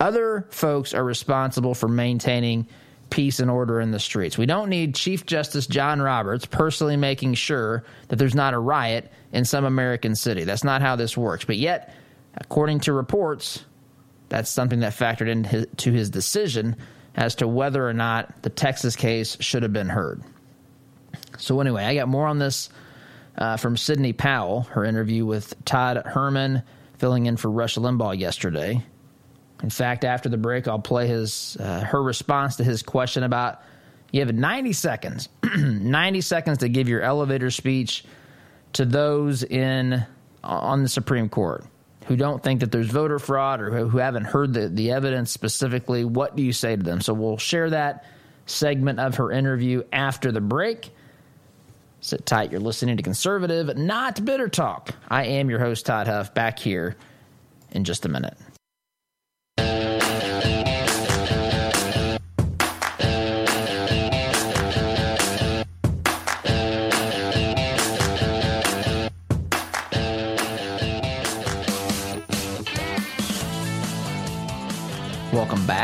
Other 0.00 0.46
folks 0.50 0.94
are 0.94 1.04
responsible 1.04 1.74
for 1.74 1.88
maintaining 1.88 2.66
peace 3.10 3.40
and 3.40 3.50
order 3.50 3.80
in 3.80 3.90
the 3.90 3.98
streets. 3.98 4.36
We 4.36 4.46
don't 4.46 4.68
need 4.68 4.94
Chief 4.94 5.26
Justice 5.26 5.66
John 5.66 6.00
Roberts 6.00 6.44
personally 6.44 6.96
making 6.96 7.34
sure 7.34 7.84
that 8.08 8.16
there's 8.16 8.34
not 8.34 8.54
a 8.54 8.58
riot 8.58 9.10
in 9.32 9.44
some 9.44 9.64
American 9.64 10.14
city. 10.14 10.44
That's 10.44 10.64
not 10.64 10.82
how 10.82 10.94
this 10.94 11.16
works. 11.16 11.44
But 11.44 11.56
yet, 11.56 11.94
according 12.36 12.80
to 12.80 12.92
reports, 12.92 13.64
that's 14.28 14.50
something 14.50 14.80
that 14.80 14.92
factored 14.92 15.28
into 15.28 15.92
his 15.92 16.10
decision 16.10 16.76
as 17.14 17.34
to 17.36 17.48
whether 17.48 17.86
or 17.86 17.92
not 17.92 18.42
the 18.42 18.50
Texas 18.50 18.94
case 18.94 19.36
should 19.40 19.62
have 19.62 19.72
been 19.72 19.88
heard. 19.88 20.22
So, 21.38 21.60
anyway, 21.60 21.84
I 21.84 21.94
got 21.94 22.08
more 22.08 22.26
on 22.26 22.38
this 22.38 22.68
uh, 23.36 23.56
from 23.56 23.76
Sidney 23.76 24.12
Powell, 24.12 24.62
her 24.70 24.84
interview 24.84 25.24
with 25.24 25.54
Todd 25.64 26.02
Herman, 26.04 26.62
filling 26.98 27.26
in 27.26 27.36
for 27.36 27.50
Rush 27.50 27.76
Limbaugh 27.76 28.18
yesterday. 28.18 28.84
In 29.62 29.70
fact, 29.70 30.04
after 30.04 30.28
the 30.28 30.36
break, 30.36 30.68
I'll 30.68 30.78
play 30.78 31.08
his 31.08 31.56
uh, 31.58 31.80
her 31.80 32.02
response 32.02 32.56
to 32.56 32.64
his 32.64 32.82
question 32.82 33.22
about 33.22 33.62
you 34.12 34.20
have 34.20 34.32
90 34.32 34.72
seconds, 34.72 35.28
90 35.56 36.20
seconds 36.20 36.58
to 36.58 36.68
give 36.68 36.88
your 36.88 37.02
elevator 37.02 37.50
speech 37.50 38.04
to 38.74 38.84
those 38.84 39.42
in 39.42 40.04
on 40.44 40.82
the 40.82 40.88
Supreme 40.88 41.28
Court 41.28 41.64
who 42.08 42.16
don't 42.16 42.42
think 42.42 42.60
that 42.60 42.72
there's 42.72 42.88
voter 42.88 43.18
fraud 43.18 43.60
or 43.60 43.70
who 43.70 43.98
haven't 43.98 44.24
heard 44.24 44.54
the, 44.54 44.68
the 44.68 44.90
evidence 44.92 45.30
specifically. 45.30 46.04
What 46.04 46.34
do 46.34 46.42
you 46.42 46.54
say 46.54 46.74
to 46.74 46.82
them? 46.82 47.02
So 47.02 47.12
we'll 47.12 47.36
share 47.36 47.68
that 47.68 48.06
segment 48.46 48.98
of 48.98 49.16
her 49.16 49.30
interview 49.30 49.82
after 49.92 50.32
the 50.32 50.40
break. 50.40 50.90
Sit 52.00 52.24
tight. 52.24 52.50
You're 52.50 52.60
listening 52.60 52.96
to 52.96 53.02
Conservative, 53.02 53.76
not 53.76 54.24
Bitter 54.24 54.48
Talk. 54.48 54.94
I 55.08 55.26
am 55.26 55.50
your 55.50 55.58
host, 55.58 55.84
Todd 55.84 56.06
Huff, 56.06 56.32
back 56.32 56.58
here 56.58 56.96
in 57.72 57.84
just 57.84 58.06
a 58.06 58.08
minute. 58.08 58.38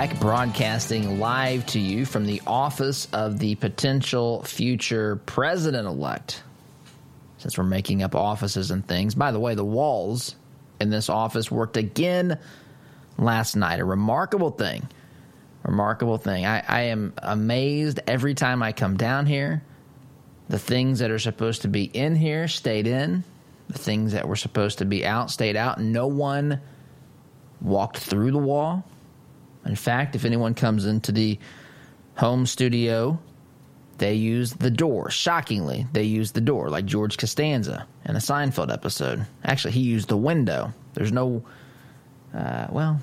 Back, 0.09 0.21
broadcasting 0.21 1.19
live 1.19 1.65
to 1.65 1.81
you 1.81 2.05
from 2.05 2.27
the 2.27 2.43
office 2.47 3.09
of 3.15 3.39
the 3.39 3.55
potential 3.55 4.43
future 4.43 5.17
president 5.25 5.87
elect. 5.87 6.43
Since 7.39 7.57
we're 7.57 7.65
making 7.65 8.03
up 8.03 8.15
offices 8.15 8.71
and 8.71 8.87
things, 8.87 9.15
by 9.15 9.33
the 9.33 9.41
way, 9.41 9.55
the 9.55 9.65
walls 9.65 10.37
in 10.79 10.91
this 10.91 11.09
office 11.09 11.51
worked 11.51 11.79
again 11.79 12.39
last 13.17 13.57
night. 13.57 13.81
A 13.81 13.85
remarkable 13.85 14.51
thing. 14.51 14.87
Remarkable 15.63 16.19
thing. 16.19 16.45
I, 16.45 16.63
I 16.69 16.81
am 16.83 17.15
amazed 17.17 18.01
every 18.07 18.35
time 18.35 18.63
I 18.63 18.73
come 18.73 18.99
down 18.99 19.25
here. 19.25 19.63
The 20.51 20.59
things 20.59 20.99
that 20.99 21.11
are 21.11 21.19
supposed 21.19 21.63
to 21.63 21.69
be 21.69 21.85
in 21.85 22.15
here 22.15 22.47
stayed 22.47 22.87
in, 22.87 23.25
the 23.69 23.79
things 23.79 24.13
that 24.13 24.29
were 24.29 24.37
supposed 24.37 24.79
to 24.79 24.85
be 24.85 25.07
out 25.07 25.31
stayed 25.31 25.57
out. 25.57 25.81
No 25.81 26.09
one 26.09 26.61
walked 27.63 27.97
through 27.97 28.33
the 28.33 28.39
wall 28.39 28.85
in 29.67 29.77
fact, 29.77 30.15
if 30.15 30.25
anyone 30.25 30.55
comes 30.55 30.87
into 30.87 31.13
the 31.13 31.39
home 32.17 32.47
studio, 32.47 33.19
they 33.99 34.15
use 34.15 34.53
the 34.53 34.71
door. 34.71 35.11
Shockingly, 35.11 35.87
they 35.93 36.05
use 36.05 36.33
the 36.33 36.41
door, 36.41 36.69
like 36.69 36.85
George 36.85 37.17
Costanza 37.17 37.87
in 38.05 38.17
a 38.17 38.21
Seinfeld 38.21 38.73
episode. 38.73 39.27
Actually, 39.45 39.73
he 39.73 39.81
used 39.81 40.09
the 40.09 40.17
window. 40.17 40.73
There's 40.95 41.13
no, 41.13 41.45
uh, 42.35 42.67
well, 42.71 43.01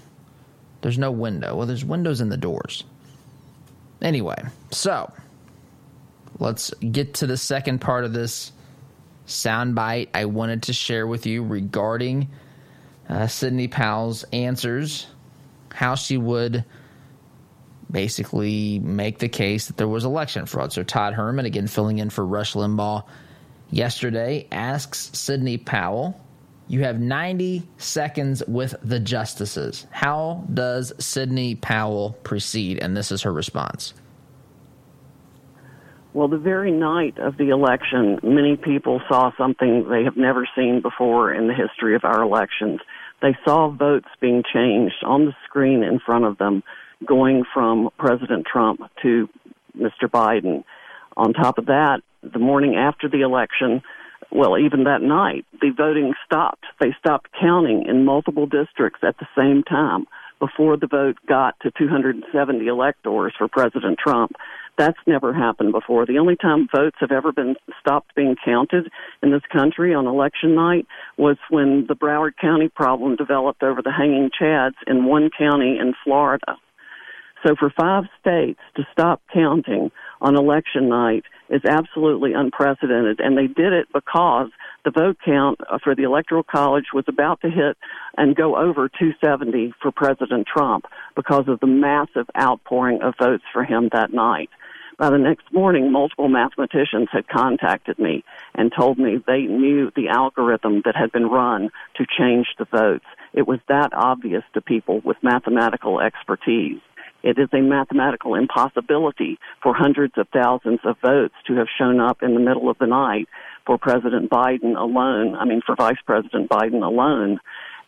there's 0.82 0.97
no 0.97 1.12
window. 1.12 1.56
Well, 1.56 1.67
there's 1.67 1.86
windows 1.86 2.21
in 2.21 2.30
the 2.30 2.38
doors. 2.38 2.84
Anyway, 4.02 4.43
so 4.71 5.12
let's 6.39 6.74
get 6.76 7.15
to 7.15 7.28
the 7.28 7.38
second 7.38 7.80
part 7.80 8.04
of 8.04 8.13
this 8.13 8.52
soundbite 9.28 10.10
I 10.13 10.26
wanted 10.26 10.63
to 10.63 10.74
share 10.74 11.08
with 11.08 11.26
you 11.26 11.43
regarding 11.43 12.30
uh, 13.08 13.28
Sidney 13.28 13.67
Powell's 13.67 14.24
answers 14.34 15.08
how 15.74 15.96
she 15.96 16.18
would 16.18 16.66
basically 17.90 18.80
make 18.80 19.20
the 19.20 19.30
case 19.30 19.68
that 19.68 19.78
there 19.78 19.88
was 19.88 20.06
election 20.06 20.46
fraud. 20.46 20.72
So 20.72 20.84
Todd 20.84 21.14
Herman, 21.14 21.46
again 21.46 21.68
filling 21.68 22.00
in 22.00 22.10
for 22.10 22.26
Rush 22.26 22.54
Limbaugh 22.54 23.04
yesterday, 23.70 24.48
asks 24.52 25.12
Sidney 25.14 25.58
Powell, 25.58 26.20
you 26.68 26.84
have 26.84 27.00
90 27.00 27.68
seconds 27.78 28.42
with 28.48 28.76
the 28.82 29.00
justices. 29.00 29.86
How 29.92 30.46
does 30.54 30.94
Sidney 31.00 31.56
Powell 31.56 32.18
proceed? 32.24 32.80
And 32.80 32.96
this 32.96 33.12
is 33.12 33.24
her 33.24 33.34
response. 33.34 33.94
Well, 36.14 36.28
the 36.28 36.38
very 36.38 36.72
night 36.72 37.18
of 37.20 37.38
the 37.38 37.50
election, 37.50 38.20
many 38.24 38.58
people 38.58 39.02
saw 39.10 39.32
something 39.38 39.88
they 39.90 40.04
have 40.04 40.18
never 40.18 40.48
seen 40.56 40.82
before 40.82 41.34
in 41.34 41.48
the 41.48 41.54
history 41.54 41.96
of 41.96 42.04
our 42.04 42.22
elections 42.22 42.82
they 43.22 43.36
saw 43.46 43.70
votes 43.70 44.08
being 44.20 44.44
changed 44.54 45.04
on 45.06 45.26
the 45.26 45.36
screen 45.46 45.84
in 45.84 46.00
front 46.00 46.26
of 46.26 46.38
them, 46.38 46.64
going 47.06 47.44
from 47.54 47.90
President 47.98 48.46
Trump 48.46 48.82
to 49.02 49.30
Mr. 49.78 50.08
Biden. 50.08 50.64
On 51.18 51.34
top 51.34 51.58
of 51.58 51.66
that, 51.68 52.02
the 52.24 52.40
morning 52.40 52.76
after 52.76 53.10
the 53.10 53.22
election, 53.22 53.82
well, 54.32 54.58
even 54.58 54.84
that 54.86 55.02
night, 55.02 55.46
the 55.60 55.72
voting 55.76 56.14
stopped. 56.26 56.66
They 56.80 56.96
stopped 57.00 57.30
counting 57.40 57.86
in 57.88 58.06
multiple 58.06 58.46
districts 58.46 59.02
at 59.04 59.18
the 59.18 59.28
same 59.36 59.64
time 59.64 60.06
before 60.40 60.78
the 60.78 60.88
vote 60.88 61.18
got 61.28 61.56
to 61.62 61.72
270 61.72 62.68
electors 62.68 63.34
for 63.38 63.48
President 63.48 64.00
Trump. 64.00 64.34
That's 64.78 64.98
never 65.06 65.34
happened 65.34 65.74
before. 65.74 66.06
The 66.06 66.18
only 66.18 66.36
time 66.36 66.68
votes 66.74 66.98
have 67.00 67.12
ever 67.12 67.32
been 67.32 67.56
stopped 67.80 68.16
being 68.16 68.36
counted 68.44 68.90
in 69.22 69.32
this 69.32 69.42
country 69.52 69.94
on 69.94 70.08
election 70.08 70.56
night 70.56 70.88
was 71.18 71.38
when 71.50 71.86
the 71.88 71.96
Broward 71.96 72.32
County 72.40 72.70
problem 72.70 73.16
developed 73.16 73.64
over 73.64 73.82
the 73.82 73.92
hanging 73.92 74.30
chads 74.40 74.76
in 74.88 75.06
one 75.06 75.30
county 75.38 75.78
in 75.80 75.94
Florida. 76.04 76.58
So 77.46 77.56
for 77.58 77.72
five 77.72 78.04
states 78.20 78.60
to 78.76 78.84
stop 78.92 79.22
counting 79.34 79.92
on 80.22 80.36
election 80.36 80.90
night 80.90 81.26
is 81.50 81.62
absolutely 81.66 82.34
unprecedented, 82.34 83.20
and 83.20 83.38
they 83.38 83.48
did 83.48 83.74
it 83.74 83.88
because 83.94 84.50
The 84.84 84.91
vote 84.91 85.17
count 85.24 85.60
for 85.84 85.94
the 85.94 86.04
Electoral 86.04 86.44
College 86.44 86.88
was 86.94 87.06
about 87.08 87.41
to 87.41 87.50
hit 87.50 87.78
and 88.17 88.36
go 88.36 88.58
over 88.58 88.89
270 88.89 89.74
for 89.82 89.91
President 89.91 90.48
Trump 90.48 90.86
because 91.15 91.48
of 91.48 91.60
the 91.60 91.67
massive 91.67 92.28
outpouring 92.39 93.02
of 93.04 93.13
votes 93.22 93.44
for 93.54 93.63
him 93.63 93.89
that 93.94 94.12
night. 94.12 94.50
By 94.98 95.10
the 95.10 95.17
next 95.17 95.52
morning, 95.52 95.91
multiple 95.91 96.30
mathematicians 96.30 97.10
had 97.12 97.28
contacted 97.28 98.00
me 98.00 98.24
and 98.56 98.72
told 98.76 98.98
me 98.98 99.17
they 99.26 99.41
knew 99.44 99.91
the 99.96 100.10
algorithm 100.10 100.82
that 100.86 100.96
had 100.96 101.12
been 101.12 101.28
run 101.28 101.70
to 101.96 102.06
change 102.06 102.48
the 102.58 102.65
votes. 102.65 103.06
It 103.34 103.48
was 103.48 103.60
that 103.67 103.94
obvious 103.94 104.44
to 104.54 104.62
people 104.62 105.02
with 105.04 105.17
mathematical 105.24 106.00
expertise. 106.00 106.80
It 107.24 107.38
is 107.38 107.50
a 107.54 107.62
mathematical 107.62 108.36
impossibility 108.36 109.38
for 109.62 109.74
hundreds 109.74 110.18
of 110.18 110.28
thousands 110.30 110.80
of 110.84 110.98
votes 111.04 111.36
to 111.48 111.56
have 111.56 111.68
shown 111.78 112.00
up 112.00 112.24
in 112.24 112.34
the 112.34 112.40
middle 112.40 112.70
of 112.70 112.78
the 112.80 112.88
night 112.88 113.28
for 113.66 113.78
President 113.78 114.30
Biden 114.30 114.76
alone, 114.76 115.36
I 115.36 115.46
mean, 115.46 115.62
for 115.66 115.76
Vice 115.76 116.02
President 116.06 116.50
Biden 116.50 116.84
alone, 116.84 117.40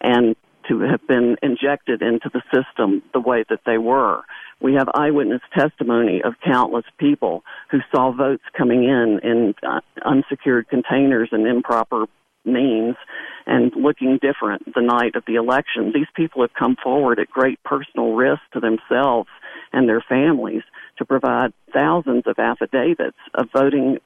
and 0.02 0.36
to 0.70 0.80
have 0.82 1.06
been 1.08 1.36
injected 1.42 2.02
into 2.02 2.30
the 2.34 2.42
system 2.54 3.02
the 3.14 3.20
way 3.20 3.44
that 3.50 3.62
they 3.66 3.78
were. 3.78 4.22
We 4.62 4.76
have 4.76 4.88
eyewitness 4.94 5.42
testimony 5.58 6.22
of 6.24 6.36
countless 6.46 6.86
people 6.98 7.44
who 7.70 7.80
saw 7.94 8.12
votes 8.12 8.44
coming 8.58 8.86
in 8.86 9.20
in 9.24 9.56
uh, 9.68 9.82
unsecured 10.06 10.70
containers 10.70 11.30
and 11.32 11.46
improper 11.46 12.06
means 12.46 12.96
and 13.46 13.72
looking 13.76 14.20
different 14.22 14.74
the 14.74 14.82
night 14.82 15.16
of 15.16 15.24
the 15.26 15.36
election. 15.36 15.92
These 15.94 16.08
people 16.16 16.42
have 16.42 16.54
come 16.54 16.76
forward 16.82 17.20
at 17.20 17.30
great 17.30 17.62
personal 17.64 18.14
risk 18.14 18.42
to 18.54 18.60
themselves 18.60 19.30
and 19.72 19.88
their 19.88 20.02
families 20.02 20.64
to 20.98 21.06
provide 21.06 21.54
thousands 21.74 22.24
of 22.26 22.40
affidavits 22.40 23.18
of 23.34 23.50
voting 23.52 23.98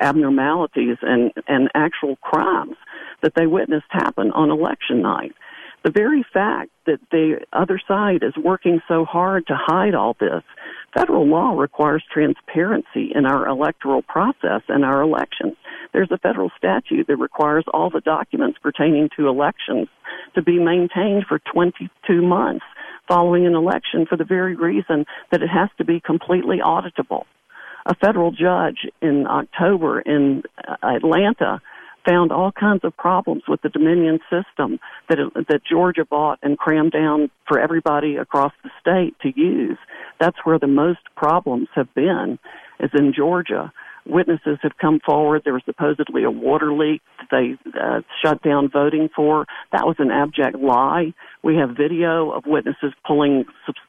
abnormalities 0.00 0.98
and, 1.02 1.32
and 1.48 1.68
actual 1.74 2.16
crimes 2.16 2.76
that 3.22 3.34
they 3.34 3.46
witnessed 3.46 3.86
happen 3.90 4.30
on 4.32 4.50
election 4.50 5.02
night. 5.02 5.34
The 5.86 5.92
very 5.92 6.26
fact 6.32 6.72
that 6.86 6.98
the 7.12 7.46
other 7.52 7.80
side 7.86 8.24
is 8.24 8.36
working 8.36 8.80
so 8.88 9.04
hard 9.04 9.46
to 9.46 9.56
hide 9.56 9.94
all 9.94 10.16
this, 10.18 10.42
federal 10.92 11.28
law 11.28 11.52
requires 11.56 12.02
transparency 12.12 13.12
in 13.14 13.24
our 13.24 13.46
electoral 13.46 14.02
process 14.02 14.62
and 14.66 14.84
our 14.84 15.00
elections. 15.00 15.54
There's 15.92 16.10
a 16.10 16.18
federal 16.18 16.50
statute 16.58 17.06
that 17.06 17.18
requires 17.18 17.66
all 17.72 17.88
the 17.88 18.00
documents 18.00 18.58
pertaining 18.60 19.10
to 19.16 19.28
elections 19.28 19.86
to 20.34 20.42
be 20.42 20.58
maintained 20.58 21.26
for 21.28 21.38
22 21.54 22.20
months 22.20 22.64
following 23.06 23.46
an 23.46 23.54
election 23.54 24.06
for 24.06 24.16
the 24.16 24.24
very 24.24 24.56
reason 24.56 25.04
that 25.30 25.40
it 25.40 25.48
has 25.48 25.68
to 25.78 25.84
be 25.84 26.00
completely 26.00 26.58
auditable. 26.58 27.26
A 27.88 27.94
federal 27.94 28.32
judge 28.32 28.88
in 29.00 29.28
October 29.28 30.00
in 30.00 30.42
Atlanta 30.82 31.60
found 32.06 32.32
all 32.32 32.52
kinds 32.52 32.84
of 32.84 32.96
problems 32.96 33.42
with 33.48 33.60
the 33.62 33.68
Dominion 33.68 34.18
system 34.30 34.78
that 35.08 35.18
that 35.48 35.60
Georgia 35.68 36.04
bought 36.04 36.38
and 36.42 36.58
crammed 36.58 36.92
down 36.92 37.30
for 37.48 37.58
everybody 37.58 38.16
across 38.16 38.52
the 38.62 38.70
state 38.80 39.14
to 39.20 39.32
use. 39.38 39.78
That's 40.20 40.36
where 40.44 40.58
the 40.58 40.66
most 40.66 41.00
problems 41.16 41.68
have 41.74 41.92
been, 41.94 42.38
is 42.80 42.90
in 42.94 43.12
Georgia. 43.14 43.72
Witnesses 44.08 44.58
have 44.62 44.78
come 44.80 45.00
forward. 45.04 45.42
There 45.44 45.52
was 45.52 45.64
supposedly 45.64 46.22
a 46.22 46.30
water 46.30 46.72
leak 46.72 47.02
that 47.18 47.26
they 47.32 47.78
uh, 47.78 48.02
shut 48.22 48.40
down 48.40 48.70
voting 48.70 49.08
for. 49.14 49.46
That 49.72 49.84
was 49.84 49.96
an 49.98 50.12
abject 50.12 50.56
lie. 50.56 51.12
We 51.42 51.56
have 51.56 51.70
video 51.70 52.30
of 52.30 52.44
witnesses 52.46 52.92
pulling 53.04 53.46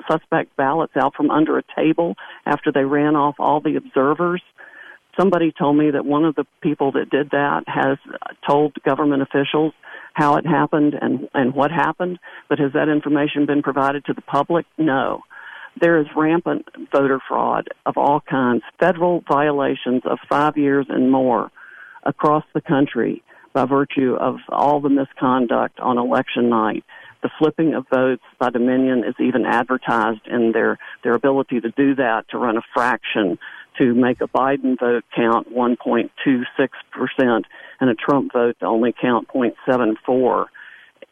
suspect 0.10 0.56
ballots 0.56 0.93
out 0.99 1.13
from 1.13 1.30
under 1.30 1.60
a 1.60 1.63
table 1.75 2.15
after 2.47 2.71
they 2.71 2.84
ran 2.84 3.15
off 3.15 3.36
all 3.38 3.62
the 3.62 3.75
observers 3.75 4.41
somebody 5.19 5.51
told 5.51 5.77
me 5.77 5.91
that 5.91 6.06
one 6.06 6.25
of 6.25 6.36
the 6.36 6.45
people 6.62 6.91
that 6.93 7.10
did 7.10 7.32
that 7.32 7.63
has 7.67 7.97
told 8.47 8.75
government 8.84 9.21
officials 9.21 9.73
how 10.13 10.36
it 10.36 10.45
happened 10.45 10.93
and 10.99 11.30
and 11.34 11.53
what 11.53 11.71
happened 11.71 12.19
but 12.49 12.60
has 12.60 12.73
that 12.73 12.89
information 12.89 13.45
been 13.45 13.62
provided 13.62 14.06
to 14.06 14.13
the 14.13 14.21
public? 14.21 14.65
No. 14.77 15.21
There 15.80 15.99
is 15.99 16.08
rampant 16.15 16.67
voter 16.91 17.19
fraud 17.27 17.67
of 17.86 17.97
all 17.97 18.21
kinds 18.21 18.63
federal 18.80 19.23
violations 19.27 20.01
of 20.06 20.17
5 20.27 20.58
years 20.58 20.88
and 20.89 21.12
more 21.12 21.51
across 22.03 22.43
the 22.53 22.62
country 22.62 23.21
by 23.53 23.65
virtue 23.65 24.15
of 24.19 24.38
all 24.49 24.80
the 24.80 24.89
misconduct 24.89 25.80
on 25.80 25.97
election 25.97 26.49
night. 26.49 26.84
The 27.21 27.30
flipping 27.38 27.73
of 27.73 27.86
votes 27.93 28.23
by 28.39 28.49
Dominion 28.49 29.03
is 29.03 29.15
even 29.19 29.45
advertised 29.45 30.25
in 30.27 30.51
their 30.51 30.77
their 31.03 31.13
ability 31.13 31.62
to 31.62 31.69
do 31.71 31.95
that 31.95 32.30
to 32.30 32.38
run 32.38 32.58
a 32.58 32.62
fraction 32.73 33.38
to 33.77 33.93
make 33.93 34.21
a 34.21 34.27
Biden 34.27 34.79
vote 34.79 35.03
count 35.15 35.53
1.26% 35.53 37.43
and 37.79 37.89
a 37.89 37.95
Trump 37.95 38.33
vote 38.33 38.57
to 38.59 38.65
only 38.65 38.93
count 38.99 39.27
0.74. 39.29 40.45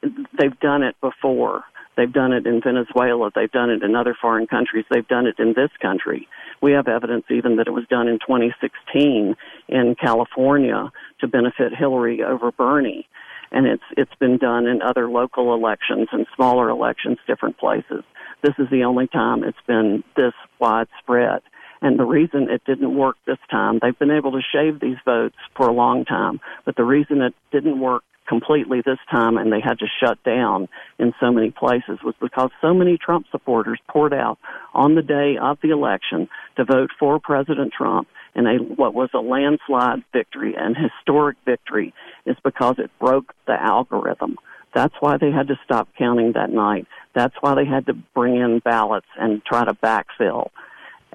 They've 0.02 0.60
done 0.60 0.84
it 0.84 0.96
before. 1.02 1.64
They've 1.98 2.12
done 2.12 2.34
it 2.34 2.46
in 2.46 2.62
Venezuela. 2.62 3.32
They've 3.34 3.52
done 3.52 3.70
it 3.70 3.84
in 3.84 3.96
other 3.96 4.16
foreign 4.20 4.48
countries. 4.48 4.86
They've 4.90 5.08
done 5.08 5.28
it 5.28 5.40
in 5.40 5.54
this 5.56 5.72
country. 5.82 6.28
We 6.62 6.74
have 6.74 6.88
evidence 6.88 7.26
even 7.30 7.56
that 7.58 7.68
it 7.68 7.74
was 7.74 7.86
done 7.90 8.08
in 8.08 8.20
2016 8.20 9.36
in 9.70 9.96
California 9.96 10.92
to 11.22 11.28
benefit 11.28 11.74
Hillary 11.78 12.24
over 12.24 12.52
Bernie. 12.52 13.08
And 13.52 13.66
it's, 13.68 13.84
it's 13.96 14.16
been 14.20 14.38
done 14.38 14.68
in 14.68 14.82
other 14.82 15.10
local 15.10 15.54
elections 15.54 16.10
and 16.12 16.26
smaller 16.36 16.70
elections, 16.70 17.20
different 17.28 17.58
places. 17.58 18.04
This 18.42 18.56
is 18.60 18.70
the 18.70 18.84
only 18.84 19.08
time 19.08 19.44
it's 19.44 19.58
been 19.66 20.04
this 20.18 20.34
widespread. 20.60 21.42
And 21.82 22.00
the 22.00 22.06
reason 22.06 22.48
it 22.50 22.64
didn't 22.66 22.96
work 22.96 23.18
this 23.26 23.38
time, 23.52 23.80
they've 23.82 23.98
been 23.98 24.12
able 24.12 24.32
to 24.32 24.42
shave 24.42 24.80
these 24.80 24.98
votes 25.06 25.36
for 25.56 25.68
a 25.68 25.74
long 25.74 26.06
time, 26.06 26.40
but 26.66 26.76
the 26.76 26.84
reason 26.84 27.22
it 27.22 27.34
didn't 27.52 27.80
work 27.80 28.04
completely 28.28 28.82
this 28.82 29.00
time 29.12 29.38
and 29.38 29.52
they 29.52 29.62
had 29.62 29.80
to 29.80 29.86
shut 30.00 30.22
down 30.24 30.68
in 30.98 31.14
so 31.20 31.32
many 31.32 31.52
places 31.52 32.00
was 32.04 32.16
because 32.20 32.50
so 32.62 32.74
many 32.74 32.98
Trump 32.98 33.28
supporters 33.32 33.80
poured 33.88 34.14
out 34.14 34.38
on 34.74 34.96
the 34.96 35.02
day 35.02 35.38
of 35.40 35.58
the 35.62 35.70
election 35.70 36.28
to 36.58 36.66
vote 36.66 36.90
for 37.00 37.20
President 37.20 37.72
Trump 37.72 38.08
in 38.36 38.48
a 38.48 38.56
what 38.58 38.94
was 38.94 39.10
a 39.14 39.20
landslide 39.20 40.04
victory, 40.12 40.56
an 40.58 40.76
historic 40.76 41.38
victory, 41.46 41.94
is 42.26 42.36
because 42.44 42.76
it 42.80 42.92
broke 43.00 43.34
the 43.48 43.54
algorithm. 43.54 44.38
That's 44.74 44.96
why 45.00 45.18
they 45.18 45.32
had 45.32 45.48
to 45.48 45.60
stop 45.64 45.88
counting 45.98 46.34
that 46.34 46.50
night. 46.50 46.86
That's 47.14 47.36
why 47.40 47.56
they 47.56 47.66
had 47.66 47.86
to 47.86 47.94
bring 47.94 48.36
in 48.36 48.60
ballots 48.60 49.08
and 49.18 49.44
try 49.46 49.64
to 49.64 49.74
backfill 49.74 50.50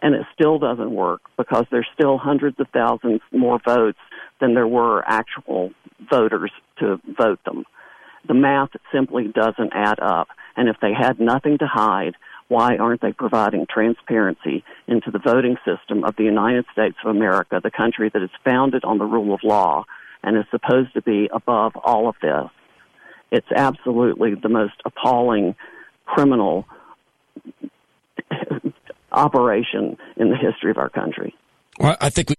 and 0.02 0.14
it 0.14 0.26
still 0.34 0.58
doesn't 0.58 0.90
work 0.90 1.22
because 1.36 1.66
there's 1.70 1.88
still 1.94 2.18
hundreds 2.18 2.58
of 2.60 2.68
thousands 2.72 3.20
more 3.32 3.60
votes 3.64 3.98
than 4.40 4.54
there 4.54 4.66
were 4.66 5.04
actual 5.06 5.70
voters 6.10 6.50
to 6.78 7.00
vote 7.18 7.40
them. 7.44 7.64
The 8.26 8.34
math 8.34 8.70
simply 8.92 9.28
doesn't 9.28 9.72
add 9.72 10.00
up. 10.00 10.28
And 10.56 10.68
if 10.68 10.76
they 10.80 10.92
had 10.92 11.20
nothing 11.20 11.58
to 11.58 11.66
hide, 11.66 12.16
why 12.48 12.76
aren't 12.76 13.00
they 13.00 13.12
providing 13.12 13.66
transparency 13.66 14.64
into 14.88 15.10
the 15.10 15.18
voting 15.18 15.56
system 15.64 16.04
of 16.04 16.16
the 16.16 16.24
United 16.24 16.64
States 16.72 16.96
of 17.04 17.14
America, 17.14 17.60
the 17.62 17.70
country 17.70 18.10
that 18.12 18.22
is 18.22 18.30
founded 18.44 18.84
on 18.84 18.98
the 18.98 19.04
rule 19.04 19.32
of 19.32 19.40
law 19.44 19.84
and 20.22 20.36
is 20.36 20.44
supposed 20.50 20.92
to 20.94 21.02
be 21.02 21.30
above 21.32 21.76
all 21.76 22.08
of 22.08 22.16
this? 22.20 22.50
It's 23.30 23.52
absolutely 23.54 24.34
the 24.34 24.48
most 24.48 24.74
appalling 24.84 25.54
criminal 26.04 26.66
operation 29.12 29.96
in 30.16 30.30
the 30.30 30.36
history 30.36 30.70
of 30.70 30.78
our 30.78 30.88
country. 30.88 31.34
Well, 31.78 31.96
I 32.00 32.10
think 32.10 32.30
we. 32.30 32.36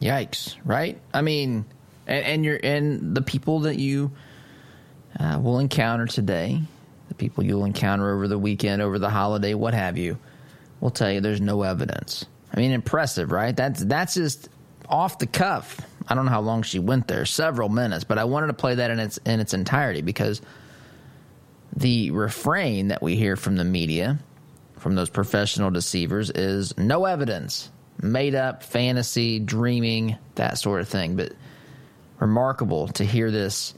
Yikes! 0.00 0.56
Right? 0.64 0.98
I 1.14 1.22
mean, 1.22 1.64
and, 2.06 2.24
and 2.24 2.44
you're 2.44 2.60
and 2.62 3.14
the 3.14 3.22
people 3.22 3.60
that 3.60 3.78
you 3.78 4.12
uh, 5.18 5.38
will 5.42 5.58
encounter 5.58 6.06
today, 6.06 6.60
the 7.08 7.14
people 7.14 7.44
you'll 7.44 7.64
encounter 7.64 8.12
over 8.12 8.28
the 8.28 8.38
weekend, 8.38 8.82
over 8.82 8.98
the 8.98 9.10
holiday, 9.10 9.54
what 9.54 9.74
have 9.74 9.96
you, 9.96 10.18
will 10.80 10.90
tell 10.90 11.10
you 11.10 11.20
there's 11.20 11.40
no 11.40 11.62
evidence. 11.62 12.26
I 12.54 12.60
mean, 12.60 12.72
impressive, 12.72 13.32
right? 13.32 13.56
That's 13.56 13.84
that's 13.84 14.14
just 14.14 14.48
off 14.88 15.18
the 15.18 15.26
cuff. 15.26 15.80
I 16.08 16.14
don't 16.14 16.26
know 16.26 16.30
how 16.30 16.40
long 16.40 16.62
she 16.62 16.78
went 16.78 17.08
there, 17.08 17.26
several 17.26 17.68
minutes, 17.68 18.04
but 18.04 18.18
I 18.18 18.24
wanted 18.24 18.48
to 18.48 18.52
play 18.52 18.76
that 18.76 18.90
in 18.90 18.98
its 18.98 19.18
in 19.18 19.40
its 19.40 19.54
entirety 19.54 20.02
because 20.02 20.40
the 21.74 22.10
refrain 22.12 22.88
that 22.88 23.02
we 23.02 23.16
hear 23.16 23.36
from 23.36 23.56
the 23.56 23.64
media 23.64 24.18
from 24.76 24.94
those 24.94 25.10
professional 25.10 25.70
deceivers 25.70 26.30
is 26.30 26.76
no 26.76 27.04
evidence, 27.04 27.70
made 28.00 28.34
up, 28.34 28.62
fantasy, 28.62 29.38
dreaming, 29.38 30.16
that 30.34 30.58
sort 30.58 30.80
of 30.80 30.88
thing. 30.88 31.16
But 31.16 31.32
remarkable 32.20 32.88
to 32.88 33.04
hear 33.04 33.30
this. 33.30 33.74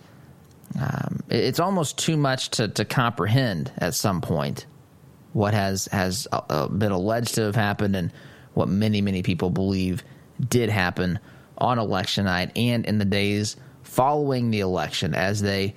Um, 0.80 1.20
it's 1.28 1.60
almost 1.60 1.98
too 1.98 2.16
much 2.16 2.50
to, 2.50 2.68
to 2.68 2.84
comprehend 2.84 3.72
at 3.78 3.94
some 3.94 4.20
point 4.20 4.66
what 5.32 5.54
has 5.54 5.86
has 5.86 6.28
uh, 6.32 6.40
uh, 6.48 6.68
been 6.68 6.92
alleged 6.92 7.34
to 7.36 7.42
have 7.42 7.54
happened 7.54 7.96
and 7.96 8.12
what 8.54 8.68
many 8.68 9.00
many 9.00 9.22
people 9.22 9.50
believe 9.50 10.04
did 10.48 10.68
happen 10.68 11.18
on 11.58 11.78
election 11.78 12.24
night 12.24 12.52
and 12.56 12.86
in 12.86 12.98
the 12.98 13.04
days 13.04 13.56
following 13.82 14.50
the 14.50 14.60
election 14.60 15.14
as 15.14 15.40
they 15.40 15.74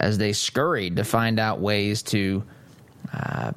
as 0.00 0.18
they 0.18 0.32
scurried 0.32 0.96
to 0.96 1.04
find 1.04 1.38
out 1.38 1.60
ways 1.60 2.02
to 2.02 2.42
uh, 3.12 3.52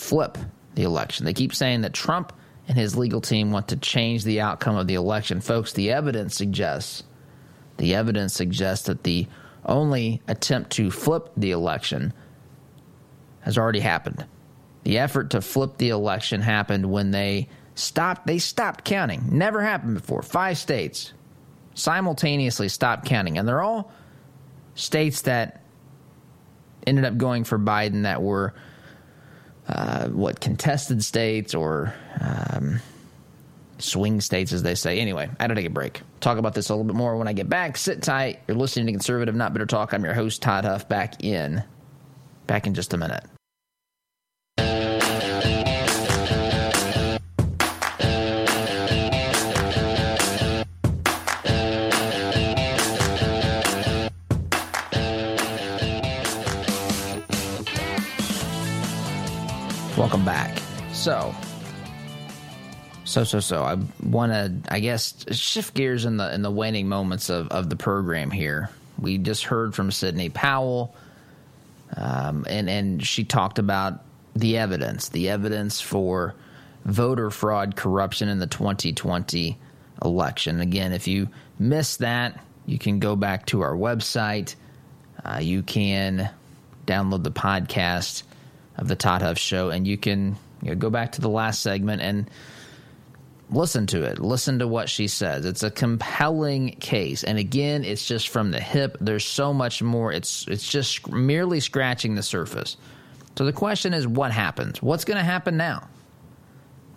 flip 0.00 0.38
the 0.74 0.82
election. 0.82 1.26
They 1.26 1.34
keep 1.34 1.54
saying 1.54 1.82
that 1.82 1.92
Trump 1.92 2.32
and 2.66 2.76
his 2.76 2.96
legal 2.96 3.20
team 3.20 3.52
want 3.52 3.68
to 3.68 3.76
change 3.76 4.24
the 4.24 4.40
outcome 4.40 4.76
of 4.76 4.86
the 4.86 4.94
election. 4.94 5.40
Folks, 5.40 5.72
the 5.72 5.92
evidence 5.92 6.34
suggests 6.36 7.04
the 7.76 7.94
evidence 7.94 8.34
suggests 8.34 8.86
that 8.86 9.04
the 9.04 9.26
only 9.64 10.20
attempt 10.28 10.70
to 10.72 10.90
flip 10.90 11.30
the 11.36 11.50
election 11.50 12.12
has 13.40 13.56
already 13.56 13.80
happened. 13.80 14.26
The 14.82 14.98
effort 14.98 15.30
to 15.30 15.40
flip 15.40 15.78
the 15.78 15.88
election 15.88 16.42
happened 16.42 16.90
when 16.90 17.10
they 17.10 17.48
stopped 17.74 18.26
they 18.26 18.38
stopped 18.38 18.84
counting. 18.84 19.24
Never 19.30 19.62
happened 19.62 19.94
before. 19.94 20.22
Five 20.22 20.58
states 20.58 21.12
simultaneously 21.74 22.68
stopped 22.68 23.06
counting 23.06 23.38
and 23.38 23.48
they're 23.48 23.62
all 23.62 23.92
states 24.74 25.22
that 25.22 25.62
ended 26.86 27.04
up 27.04 27.16
going 27.16 27.44
for 27.44 27.58
Biden 27.58 28.02
that 28.02 28.22
were 28.22 28.54
uh, 29.70 30.08
what 30.08 30.40
contested 30.40 31.02
states 31.04 31.54
or 31.54 31.94
um, 32.20 32.80
swing 33.78 34.20
states, 34.20 34.52
as 34.52 34.62
they 34.62 34.74
say. 34.74 34.98
Anyway, 34.98 35.30
I 35.38 35.42
had 35.42 35.48
to 35.48 35.54
take 35.54 35.66
a 35.66 35.70
break. 35.70 36.02
Talk 36.20 36.38
about 36.38 36.54
this 36.54 36.68
a 36.70 36.74
little 36.74 36.84
bit 36.84 36.96
more 36.96 37.16
when 37.16 37.28
I 37.28 37.32
get 37.32 37.48
back. 37.48 37.76
Sit 37.76 38.02
tight. 38.02 38.40
You're 38.48 38.56
listening 38.56 38.86
to 38.86 38.92
Conservative 38.92 39.34
Not 39.34 39.52
Bitter 39.52 39.66
Talk. 39.66 39.92
I'm 39.92 40.04
your 40.04 40.14
host 40.14 40.42
Todd 40.42 40.64
Huff. 40.64 40.88
Back 40.88 41.22
in, 41.24 41.62
back 42.46 42.66
in 42.66 42.74
just 42.74 42.92
a 42.94 42.96
minute. 42.96 43.24
Welcome 60.00 60.24
back. 60.24 60.62
So, 60.94 61.34
so 63.04 63.22
so 63.22 63.38
so. 63.38 63.64
I 63.64 63.76
want 64.02 64.32
to, 64.32 64.72
I 64.72 64.80
guess, 64.80 65.26
shift 65.30 65.74
gears 65.74 66.06
in 66.06 66.16
the 66.16 66.34
in 66.34 66.40
the 66.40 66.50
waning 66.50 66.88
moments 66.88 67.28
of 67.28 67.48
of 67.48 67.68
the 67.68 67.76
program 67.76 68.30
here. 68.30 68.70
We 68.98 69.18
just 69.18 69.44
heard 69.44 69.74
from 69.74 69.90
Sidney 69.90 70.30
Powell, 70.30 70.96
um, 71.98 72.46
and 72.48 72.70
and 72.70 73.06
she 73.06 73.24
talked 73.24 73.58
about 73.58 74.02
the 74.34 74.56
evidence, 74.56 75.10
the 75.10 75.28
evidence 75.28 75.82
for 75.82 76.34
voter 76.86 77.28
fraud, 77.28 77.76
corruption 77.76 78.30
in 78.30 78.38
the 78.38 78.46
2020 78.46 79.58
election. 80.02 80.60
Again, 80.60 80.94
if 80.94 81.08
you 81.08 81.28
missed 81.58 81.98
that, 81.98 82.40
you 82.64 82.78
can 82.78 83.00
go 83.00 83.16
back 83.16 83.44
to 83.46 83.60
our 83.60 83.74
website. 83.74 84.54
Uh, 85.22 85.40
you 85.42 85.62
can 85.62 86.30
download 86.86 87.22
the 87.22 87.30
podcast 87.30 88.22
of 88.80 88.88
the 88.88 88.96
Todd 88.96 89.22
Huff 89.22 89.38
Show, 89.38 89.70
and 89.70 89.86
you 89.86 89.96
can 89.96 90.36
you 90.62 90.70
know, 90.70 90.74
go 90.74 90.90
back 90.90 91.12
to 91.12 91.20
the 91.20 91.28
last 91.28 91.62
segment 91.62 92.02
and 92.02 92.28
listen 93.50 93.86
to 93.88 94.02
it. 94.04 94.18
Listen 94.18 94.58
to 94.60 94.66
what 94.66 94.88
she 94.88 95.06
says. 95.06 95.44
It's 95.44 95.62
a 95.62 95.70
compelling 95.70 96.70
case, 96.80 97.22
and 97.22 97.38
again, 97.38 97.84
it's 97.84 98.06
just 98.06 98.28
from 98.28 98.50
the 98.50 98.60
hip. 98.60 98.96
There's 99.00 99.24
so 99.24 99.52
much 99.52 99.82
more. 99.82 100.12
It's 100.12 100.48
it's 100.48 100.66
just 100.66 101.08
merely 101.08 101.60
scratching 101.60 102.14
the 102.14 102.22
surface. 102.22 102.76
So 103.36 103.44
the 103.44 103.52
question 103.52 103.94
is, 103.94 104.06
what 104.06 104.32
happens? 104.32 104.82
What's 104.82 105.04
going 105.04 105.16
to 105.18 105.24
happen 105.24 105.56
now? 105.56 105.88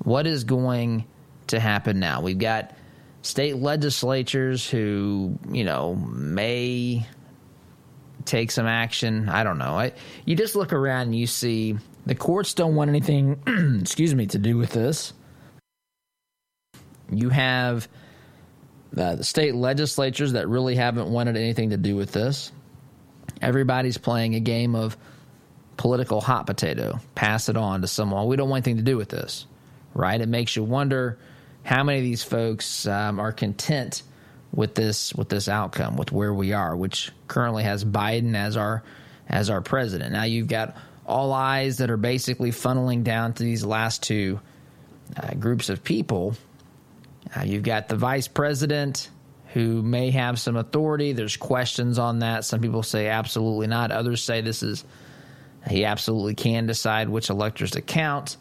What 0.04 0.26
is 0.26 0.44
going 0.44 1.06
to 1.48 1.60
happen 1.60 2.00
now? 2.00 2.22
We've 2.22 2.40
got 2.40 2.76
state 3.22 3.58
legislatures 3.58 4.70
who, 4.70 5.38
you 5.50 5.64
know, 5.64 5.96
may 5.96 7.06
take 8.34 8.50
some 8.50 8.66
action. 8.66 9.30
I 9.30 9.44
don't 9.44 9.60
know. 9.60 9.78
I, 9.78 9.94
you 10.26 10.36
just 10.36 10.56
look 10.56 10.74
around 10.74 11.04
and 11.04 11.16
you 11.16 11.28
see 11.28 11.78
the 12.08 12.16
courts 12.16 12.56
don't 12.56 12.74
want 12.74 12.90
anything, 12.90 13.40
excuse 13.82 14.16
me, 14.16 14.26
to 14.28 14.40
do 14.40 14.58
with 14.58 14.72
this. 14.72 15.14
You 17.12 17.30
have 17.30 17.88
uh, 18.98 19.18
the 19.18 19.24
state 19.24 19.54
legislatures 19.54 20.32
that 20.32 20.48
really 20.48 20.76
haven't 20.76 21.10
wanted 21.10 21.38
anything 21.38 21.70
to 21.70 21.78
do 21.78 21.96
with 21.96 22.12
this. 22.12 22.52
Everybody's 23.40 24.00
playing 24.00 24.34
a 24.34 24.40
game 24.40 24.74
of 24.74 24.98
political 25.78 26.20
hot 26.20 26.48
potato. 26.48 27.00
Pass 27.14 27.50
it 27.50 27.58
on 27.58 27.82
to 27.82 27.88
someone. 27.88 28.26
We 28.26 28.36
don't 28.36 28.50
want 28.50 28.66
anything 28.66 28.84
to 28.84 28.92
do 28.92 28.98
with 28.98 29.10
this, 29.10 29.46
right? 29.94 30.20
It 30.20 30.28
makes 30.28 30.56
you 30.56 30.64
wonder 30.64 31.20
how 31.62 31.84
many 31.84 32.00
of 32.00 32.04
these 32.04 32.24
folks 32.24 32.88
um, 32.88 33.20
are 33.20 33.32
content 33.32 34.02
with 34.54 34.76
this 34.76 35.14
with 35.14 35.30
this 35.30 35.50
outcome, 35.50 35.98
with 35.98 36.12
where 36.12 36.34
we 36.34 36.54
are, 36.54 36.76
which 36.76 37.12
currently 37.28 37.64
has 37.64 37.84
Biden 37.84 38.36
as 38.36 38.56
our 38.56 38.84
as 39.28 39.50
our 39.50 39.62
president. 39.62 40.14
Now 40.14 40.24
you've 40.24 40.48
got 40.48 40.78
all 41.06 41.34
eyes 41.34 41.78
that 41.78 41.90
are 41.90 41.98
basically 41.98 42.52
funneling 42.52 43.04
down 43.04 43.34
to 43.34 43.44
these 43.44 43.66
last 43.66 44.04
two 44.04 44.40
uh, 45.18 45.34
groups 45.34 45.70
of 45.70 45.84
people. 45.84 46.36
Uh, 47.36 47.42
you've 47.42 47.64
got 47.64 47.88
the 47.88 47.96
vice 47.96 48.28
president 48.28 49.10
who 49.54 49.82
may 49.82 50.12
have 50.12 50.40
some 50.40 50.56
authority. 50.56 51.14
There's 51.14 51.38
questions 51.38 52.00
on 52.00 52.20
that. 52.20 52.46
Some 52.46 52.62
people 52.62 52.84
say 52.84 53.08
absolutely 53.08 53.68
not. 53.68 53.92
Others 53.92 54.24
say 54.24 54.42
this 54.42 54.64
is 54.64 54.84
he 55.70 55.86
absolutely 55.86 56.36
can 56.36 56.66
decide 56.66 57.10
which 57.10 57.30
electors 57.30 57.72
to 57.72 57.82
count 57.82 58.38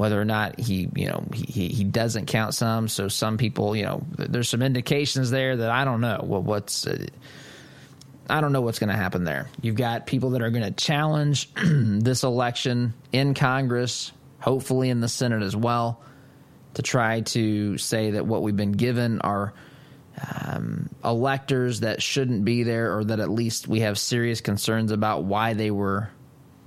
whether 0.00 0.18
or 0.18 0.24
not 0.24 0.58
he, 0.58 0.88
you 0.96 1.08
know, 1.08 1.22
he, 1.34 1.68
he 1.68 1.84
doesn't 1.84 2.24
count 2.24 2.54
some. 2.54 2.88
So 2.88 3.08
some 3.08 3.36
people, 3.36 3.76
you 3.76 3.84
know, 3.84 4.02
there's 4.16 4.48
some 4.48 4.62
indications 4.62 5.30
there 5.30 5.58
that 5.58 5.70
I 5.70 5.84
don't 5.84 6.00
know 6.00 6.22
what 6.24 6.42
what's. 6.42 6.86
Uh, 6.86 7.04
I 8.30 8.40
don't 8.40 8.52
know 8.52 8.62
what's 8.62 8.78
going 8.78 8.88
to 8.88 8.96
happen 8.96 9.24
there. 9.24 9.50
You've 9.60 9.74
got 9.74 10.06
people 10.06 10.30
that 10.30 10.40
are 10.40 10.48
going 10.48 10.64
to 10.64 10.70
challenge 10.70 11.50
this 11.54 12.22
election 12.22 12.94
in 13.12 13.34
Congress, 13.34 14.10
hopefully 14.38 14.88
in 14.88 15.00
the 15.00 15.08
Senate 15.08 15.42
as 15.42 15.54
well, 15.54 16.00
to 16.74 16.82
try 16.82 17.20
to 17.20 17.76
say 17.76 18.12
that 18.12 18.24
what 18.24 18.42
we've 18.42 18.56
been 18.56 18.72
given 18.72 19.20
are 19.20 19.52
um, 20.32 20.88
electors 21.04 21.80
that 21.80 22.00
shouldn't 22.00 22.46
be 22.46 22.62
there, 22.62 22.96
or 22.96 23.04
that 23.04 23.20
at 23.20 23.28
least 23.28 23.68
we 23.68 23.80
have 23.80 23.98
serious 23.98 24.40
concerns 24.40 24.92
about 24.92 25.24
why 25.24 25.52
they 25.52 25.70
were 25.70 26.08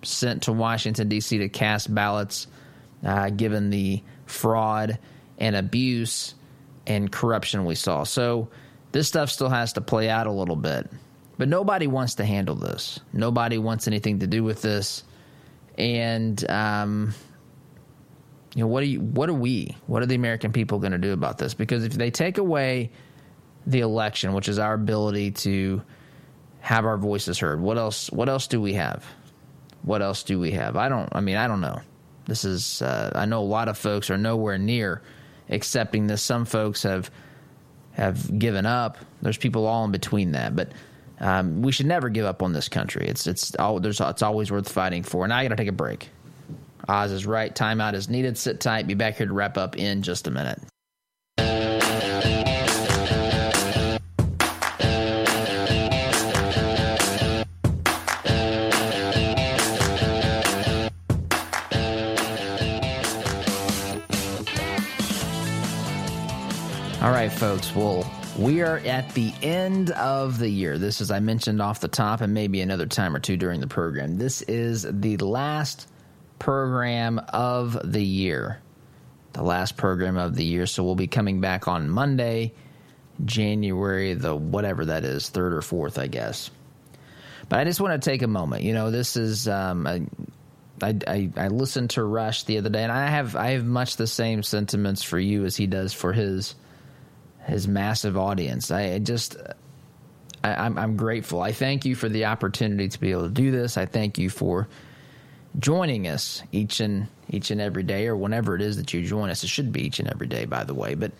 sent 0.04 0.44
to 0.44 0.52
Washington, 0.52 1.10
D.C. 1.10 1.40
to 1.40 1.50
cast 1.50 1.92
ballots 1.92 2.46
uh, 3.04 3.30
given 3.30 3.70
the 3.70 4.01
fraud 4.26 4.99
and 5.38 5.56
abuse 5.56 6.36
and 6.88 7.12
corruption 7.12 7.66
we 7.66 7.76
saw. 7.76 8.04
So 8.04 8.49
this 8.91 9.08
stuff 9.08 9.30
still 9.30 9.49
has 9.49 9.74
to 9.74 9.82
play 9.82 10.10
out 10.10 10.28
a 10.28 10.32
little 10.32 10.56
bit. 10.56 10.89
But 11.38 11.49
nobody 11.49 11.88
wants 11.88 12.16
to 12.16 12.26
handle 12.26 12.56
this. 12.56 12.99
Nobody 13.12 13.58
wants 13.58 13.88
anything 13.88 14.20
to 14.20 14.28
do 14.28 14.43
with 14.43 14.62
this. 14.62 15.04
And 15.78 16.49
um, 16.49 17.14
you 18.56 18.62
know 18.62 18.68
what 18.68 18.84
are 18.84 18.88
you, 18.88 18.99
what 19.01 19.30
are 19.30 19.34
we? 19.34 19.76
What 19.88 20.04
are 20.04 20.06
the 20.06 20.16
American 20.16 20.51
people 20.51 20.80
going 20.80 20.91
to 20.91 20.99
do 20.99 21.12
about 21.12 21.39
this? 21.39 21.54
Because 21.54 21.84
if 21.84 21.93
they 21.93 22.12
take 22.12 22.38
away 22.38 22.91
the 23.66 23.80
election, 23.80 24.34
which 24.34 24.47
is 24.47 24.60
our 24.60 24.76
ability 24.76 25.32
to 25.32 25.82
have 26.60 26.86
our 26.86 26.97
voices 26.97 27.39
heard, 27.39 27.60
what 27.60 27.78
else? 27.78 28.12
What 28.12 28.30
else 28.30 28.47
do 28.47 28.62
we 28.62 28.74
have? 28.74 29.04
What 29.82 30.01
else 30.01 30.24
do 30.24 30.39
we 30.39 30.51
have? 30.51 30.78
I 30.78 30.88
don't. 30.88 31.10
I 31.14 31.22
mean, 31.22 31.36
I 31.36 31.47
don't 31.47 31.62
know. 31.62 31.82
This 32.26 32.45
is, 32.45 32.82
uh, 32.82 33.11
I 33.15 33.26
know 33.26 33.41
a 33.41 33.43
lot 33.43 33.67
of 33.67 33.78
folks 33.78 34.09
are 34.09 34.17
nowhere 34.17 34.57
near 34.57 35.01
accepting 35.49 36.07
this. 36.07 36.21
Some 36.21 36.45
folks 36.45 36.84
have 36.84 37.11
have 37.91 38.39
given 38.39 38.65
up. 38.65 38.97
There's 39.21 39.38
people 39.38 39.67
all 39.67 39.86
in 39.86 39.91
between 39.91 40.32
that, 40.32 40.55
but 40.55 40.71
um, 41.19 41.61
we 41.61 41.71
should 41.71 41.86
never 41.86 42.09
give 42.09 42.26
up 42.26 42.41
on 42.41 42.53
this 42.53 42.67
country. 42.69 43.07
It's 43.07 43.28
it's 43.28 43.55
all, 43.55 43.80
there's 43.80 44.01
it's 44.01 44.21
always 44.24 44.51
worth 44.51 44.69
fighting 44.69 45.03
for. 45.03 45.28
Now 45.28 45.38
I 45.38 45.43
got 45.43 45.49
to 45.49 45.55
take 45.55 45.67
a 45.67 45.71
break. 45.71 46.09
Oz 46.88 47.11
is 47.11 47.26
right. 47.26 47.53
Timeout 47.53 47.93
is 47.93 48.09
needed. 48.09 48.38
Sit 48.38 48.59
tight. 48.59 48.88
Be 48.88 48.93
back 48.93 49.15
here 49.17 49.28
to 49.28 49.34
wrap 49.34 49.57
up 49.57 49.78
in 49.78 50.01
just 50.01 50.28
a 50.28 50.32
minute. 50.32 50.59
All 67.04 67.12
right, 67.12 67.30
folks. 67.30 67.76
Well, 67.76 68.10
we 68.39 68.62
are 68.62 68.78
at 68.78 69.14
the 69.14 69.34
end 69.41 69.91
of 69.91 70.39
the 70.39 70.47
year. 70.47 70.78
This, 70.78 71.01
as 71.01 71.12
I 71.12 71.20
mentioned 71.20 71.62
off 71.62 71.82
the 71.82 71.89
top, 71.89 72.22
and 72.22 72.34
maybe 72.34 72.62
another 72.62 72.86
time 72.86 73.14
or 73.14 73.20
two 73.20 73.36
during 73.36 73.60
the 73.60 73.68
program, 73.68 74.18
this 74.18 74.41
is 74.43 74.88
the 74.89 75.18
last 75.18 75.89
program 76.39 77.20
of 77.28 77.78
the 77.84 78.01
year. 78.01 78.62
The 79.34 79.43
last 79.43 79.76
program 79.76 80.16
of 80.16 80.36
the 80.36 80.45
year. 80.45 80.66
So 80.66 80.82
we'll 80.86 80.95
be 80.95 81.08
coming 81.08 81.41
back 81.41 81.68
on 81.68 81.89
Monday, 81.89 82.54
January 83.26 84.14
the 84.14 84.34
whatever 84.34 84.86
that 84.86 85.04
is, 85.04 85.28
third 85.28 85.51
or 85.51 85.62
fourth, 85.62 85.99
I 85.99 86.08
guess. 86.08 86.51
But 87.49 87.60
I 87.60 87.66
just 87.66 87.82
want 87.82 88.01
to 88.01 88.10
take 88.10 88.22
a 88.22 88.28
moment. 88.28 88.64
You 88.64 88.72
know, 88.72 88.91
this 88.91 89.18
is. 89.18 89.49
Um, 89.49 89.86
I, 89.86 90.95
I, 91.06 91.30
I, 91.36 91.47
listened 91.49 91.89
to 91.91 92.04
Rush 92.04 92.43
the 92.43 92.60
other 92.60 92.70
day, 92.70 92.84
and 92.84 92.93
I 92.93 93.08
have 93.08 93.36
I 93.36 93.49
have 93.51 93.66
much 93.66 93.97
the 93.97 94.08
same 94.08 94.41
sentiments 94.41 95.04
for 95.04 95.20
you 95.20 95.43
as 95.43 95.58
he 95.58 95.68
does 95.68 95.91
for 95.91 96.14
his 96.14 96.56
his 97.46 97.68
massive 97.68 98.18
audience. 98.18 98.72
I 98.72 99.00
just, 99.00 99.38
I, 100.44 100.52
am 100.52 100.60
I'm, 100.60 100.78
I'm 100.78 100.98
grateful. 100.98 101.41
I 101.41 101.52
thank 101.52 101.86
you 101.86 101.96
for 101.96 102.10
the 102.10 102.26
opportunity 102.26 102.88
to 102.89 103.00
be 103.00 103.12
able 103.12 103.24
to 103.24 103.30
do 103.30 103.52
this. 103.52 103.78
I 103.78 103.86
thank 103.86 104.18
you 104.18 104.30
for 104.30 104.68
joining 105.60 106.08
us 106.08 106.41
each 106.52 106.80
and 106.80 107.08
each 107.30 107.52
and 107.52 107.62
every 107.62 107.84
day, 107.84 108.08
or 108.08 108.16
whenever 108.16 108.56
it 108.56 108.62
is 108.62 108.78
that 108.78 108.94
you 108.94 109.06
join 109.06 109.30
us. 109.30 109.44
It 109.44 109.50
should 109.50 109.72
be 109.72 109.86
each 109.86 110.00
and 110.00 110.10
every 110.10 110.28
day, 110.28 110.46
by 110.46 110.64
the 110.64 110.74
way. 110.74 110.96
But 110.96 111.12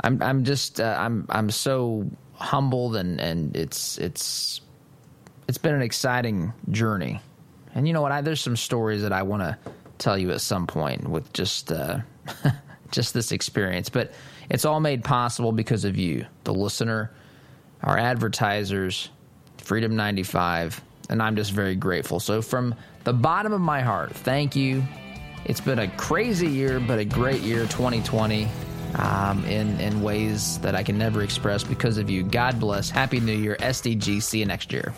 I'm 0.00 0.22
I'm 0.22 0.44
just 0.44 0.80
uh, 0.80 0.96
I'm 0.98 1.26
I'm 1.28 1.50
so 1.50 2.08
humbled 2.34 2.96
and 2.96 3.20
and 3.20 3.56
it's 3.56 3.98
it's 3.98 4.60
it's 5.48 5.58
been 5.58 5.74
an 5.74 5.82
exciting 5.82 6.52
journey. 6.70 7.20
And 7.74 7.86
you 7.86 7.92
know 7.92 8.02
what? 8.02 8.12
I, 8.12 8.20
there's 8.20 8.40
some 8.40 8.56
stories 8.56 9.02
that 9.02 9.12
I 9.12 9.22
want 9.22 9.42
to 9.42 9.56
tell 9.98 10.16
you 10.18 10.30
at 10.32 10.40
some 10.40 10.66
point 10.66 11.08
with 11.08 11.32
just 11.32 11.72
uh, 11.72 11.98
just 12.90 13.14
this 13.14 13.32
experience, 13.32 13.88
but 13.88 14.12
it's 14.50 14.64
all 14.64 14.80
made 14.80 15.04
possible 15.04 15.52
because 15.52 15.84
of 15.84 15.96
you, 15.96 16.26
the 16.44 16.54
listener, 16.54 17.10
our 17.82 17.98
advertisers, 17.98 19.10
Freedom 19.58 19.96
95, 19.96 20.82
and 21.10 21.22
I'm 21.22 21.36
just 21.36 21.52
very 21.52 21.74
grateful. 21.74 22.20
So 22.20 22.40
from 22.42 22.74
the 23.04 23.12
bottom 23.12 23.52
of 23.52 23.60
my 23.60 23.80
heart, 23.80 24.14
thank 24.14 24.54
you. 24.54 24.82
It's 25.44 25.60
been 25.60 25.78
a 25.78 25.88
crazy 25.88 26.48
year, 26.48 26.80
but 26.80 26.98
a 26.98 27.04
great 27.04 27.40
year, 27.42 27.62
2020 27.66 28.48
um, 28.98 29.44
in 29.44 29.78
in 29.80 30.02
ways 30.02 30.58
that 30.58 30.74
I 30.74 30.82
can 30.82 30.98
never 30.98 31.22
express 31.22 31.64
because 31.64 31.98
of 31.98 32.08
you. 32.08 32.22
God 32.22 32.58
bless. 32.58 32.90
Happy 32.90 33.20
New 33.20 33.36
Year, 33.36 33.56
SDG. 33.60 34.22
See 34.22 34.40
you 34.40 34.46
next 34.46 34.72
year. 34.72 34.94